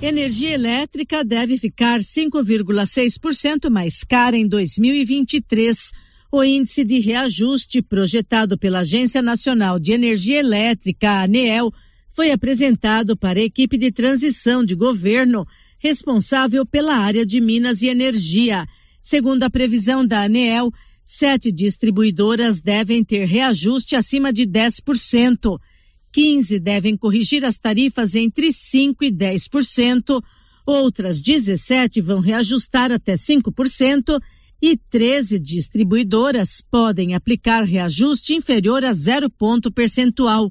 [0.02, 5.92] Energia elétrica deve ficar 5,6% mais cara em 2023.
[6.32, 11.74] O índice de reajuste projetado pela Agência Nacional de Energia Elétrica, a ANEEL,
[12.16, 15.46] foi apresentado para a equipe de transição de governo
[15.80, 18.66] responsável pela área de Minas e Energia.
[19.02, 20.72] Segundo a previsão da ANEEL,
[21.06, 25.60] Sete distribuidoras devem ter reajuste acima de 10%.
[26.14, 30.24] 15 devem corrigir as tarifas entre 5% e 10%.
[30.66, 34.18] Outras 17 vão reajustar até 5%
[34.62, 40.50] e 13 distribuidoras podem aplicar reajuste inferior a zero ponto percentual.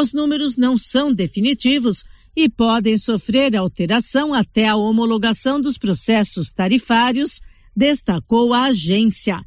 [0.00, 2.04] Os números não são definitivos
[2.36, 7.40] e podem sofrer alteração até a homologação dos processos tarifários,
[7.74, 9.40] destacou a agência.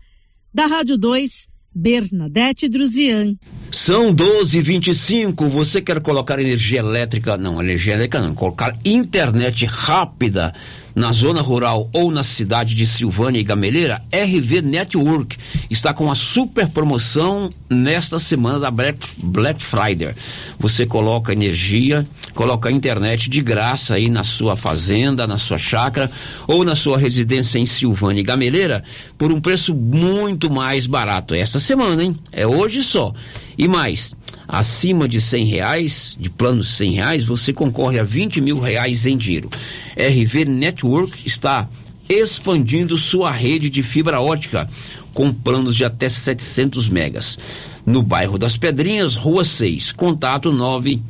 [0.54, 3.38] Da Rádio 2, Bernadette Druzian.
[3.72, 7.38] São 12 e 25 Você quer colocar energia elétrica?
[7.38, 8.36] Não, energia elétrica não.
[8.36, 10.54] Colocar internet rápida
[10.96, 15.38] na zona rural ou na cidade de Silvânia e Gameleira, RV Network
[15.70, 20.14] está com a super promoção nesta semana da Black, Friday.
[20.60, 26.12] Você coloca energia, coloca internet de graça aí na sua fazenda, na sua chácara
[26.48, 28.84] ou na sua residência em Silvânia e Gameleira
[29.18, 31.34] por um preço muito mais barato.
[31.34, 32.16] Esta semana, hein?
[32.32, 33.14] É hoje só.
[33.58, 34.16] E mais,
[34.48, 39.16] acima de cem reais, de planos cem reais, você concorre a 20 mil reais em
[39.16, 39.50] dinheiro.
[39.96, 40.81] RV Network
[41.26, 41.68] está
[42.10, 44.70] expandindo sua rede de fibra ótica
[45.14, 47.38] com planos de até 700 megas.
[47.86, 51.02] No bairro das Pedrinhas, Rua 6, contato 9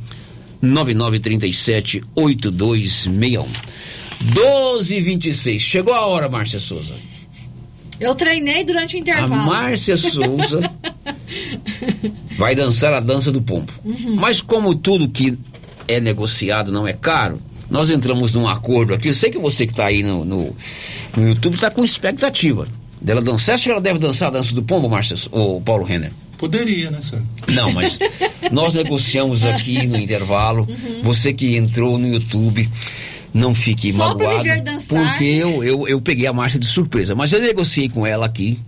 [0.60, 3.46] 9937 8261.
[4.22, 5.60] 1226.
[5.60, 6.94] Chegou a hora, Márcia Souza.
[7.98, 9.42] Eu treinei durante o intervalo.
[9.42, 10.60] A Márcia Souza
[12.38, 13.72] vai dançar a dança do pombo.
[13.84, 14.16] Uhum.
[14.16, 15.36] Mas como tudo que
[15.86, 17.40] é negociado não é caro,
[17.72, 19.08] nós entramos num acordo aqui.
[19.08, 20.54] Eu sei que você que está aí no, no,
[21.16, 22.68] no YouTube está com expectativa
[23.00, 23.54] dela dançar.
[23.54, 26.12] Acho que ela deve dançar a dança do pombo, Márcia, ou Paulo Renner?
[26.36, 27.24] Poderia, né, senhor?
[27.48, 27.98] Não, mas
[28.52, 30.68] nós negociamos aqui no intervalo.
[30.68, 31.02] Uhum.
[31.02, 32.68] Você que entrou no YouTube
[33.32, 34.44] não fique Só magoado.
[34.86, 37.14] Porque eu, eu, eu peguei a marcha de surpresa.
[37.14, 38.58] Mas eu negociei com ela aqui.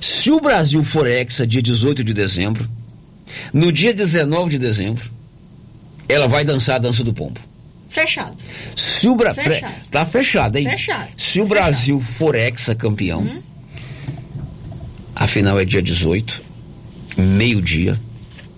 [0.00, 2.68] Se o Brasil for hexa dia 18 de dezembro,
[3.52, 5.08] no dia 19 de dezembro,
[6.08, 7.38] ela vai dançar a dança do pombo.
[7.88, 8.36] Fechado.
[8.76, 9.34] Se o Bra...
[9.34, 9.74] fechado.
[9.90, 10.68] Tá fechado, hein?
[10.68, 11.08] Fechado.
[11.16, 11.48] Se o fechado.
[11.48, 13.42] Brasil for hexa campeão, uhum.
[15.16, 16.42] a final é dia 18,
[17.16, 17.98] meio-dia.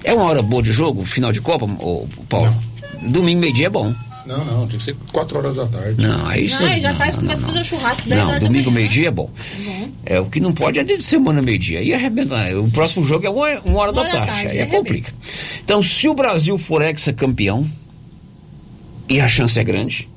[0.02, 2.54] É uma hora boa de jogo, final de Copa, ô, Paulo?
[3.00, 3.10] Não.
[3.10, 3.94] Domingo, meio-dia é bom.
[4.26, 6.00] Não, não, tem que ser 4 horas da tarde.
[6.00, 8.28] Não, aí não, você, já não, faz, não, começa a fazer o churrasco 10 não,
[8.28, 9.30] horas domingo meio-dia é bom.
[10.04, 11.80] É, é o que não pode é de semana meio-dia.
[11.80, 12.36] Aí arrebenta.
[12.58, 14.48] O próximo jogo é uma, uma hora, uma da, tarde, tarde.
[14.48, 15.12] Aí é complica.
[15.64, 17.66] Então, se o Brasil for ex-campeão,
[19.10, 20.08] E a chance é grande.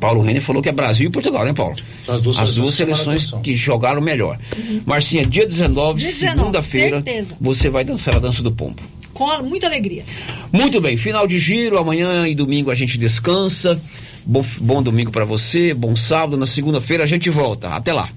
[0.00, 1.76] Paulo Renner falou que é Brasil e Portugal, né, Paulo?
[2.08, 4.38] As duas, As duas seleções que jogaram melhor.
[4.56, 4.80] Uhum.
[4.86, 7.04] Marcinha, dia 19, segunda-feira,
[7.38, 8.80] você vai dançar a dança do pombo.
[9.12, 10.02] Com muita alegria.
[10.50, 13.78] Muito bem, final de giro, amanhã e domingo a gente descansa.
[14.24, 16.38] Bom, bom domingo para você, bom sábado.
[16.38, 17.68] Na segunda-feira a gente volta.
[17.68, 18.08] Até lá.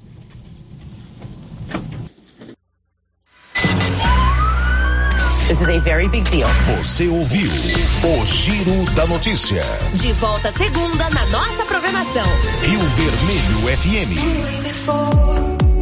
[5.64, 6.48] Is a very big deal.
[6.77, 9.64] Você ouviu o Giro da Notícia.
[9.94, 12.26] De volta segunda na nossa programação.
[12.61, 15.52] Rio Vermelho FM.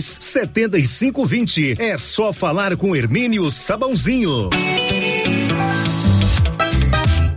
[0.00, 1.76] setenta e cinco vinte.
[1.78, 4.50] É só falar com Hermínio Sabãozinho.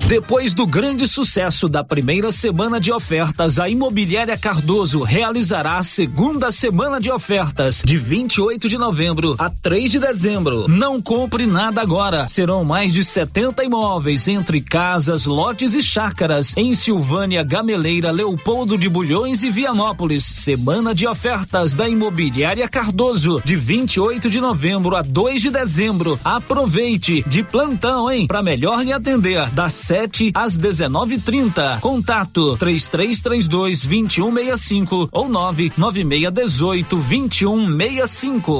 [0.07, 6.49] Depois do grande sucesso da primeira semana de ofertas, a Imobiliária Cardoso realizará a segunda
[6.49, 10.65] semana de ofertas, de 28 de novembro a 3 de dezembro.
[10.69, 12.25] Não compre nada agora.
[12.29, 18.87] Serão mais de 70 imóveis, entre casas, lotes e chácaras, em Silvânia, Gameleira, Leopoldo de
[18.87, 20.23] Bulhões e Vianópolis.
[20.23, 26.17] Semana de ofertas da Imobiliária Cardoso, de 28 de novembro a 2 de dezembro.
[26.23, 28.25] Aproveite de plantão, hein?
[28.25, 29.96] Para melhor lhe atender, das 7
[30.33, 31.79] às 19:30.
[31.81, 38.59] Contato 3332 2165 ou 99618 2165.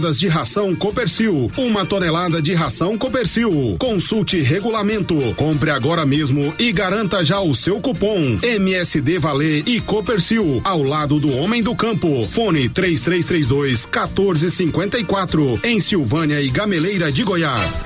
[0.01, 3.75] toneladas de ração Copercil, uma tonelada de ração Copercil.
[3.77, 10.59] Consulte regulamento, compre agora mesmo e garanta já o seu cupom MSD Valer e Copercil
[10.63, 12.27] ao lado do homem do campo.
[12.27, 17.83] Fone 3332 1454 em Silvânia e Gameleira de Goiás.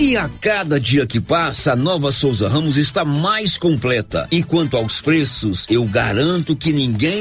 [0.00, 4.26] E a cada dia que passa, a nova Souza Ramos está mais completa.
[4.30, 7.18] E quanto aos preços, eu garanto que ninguém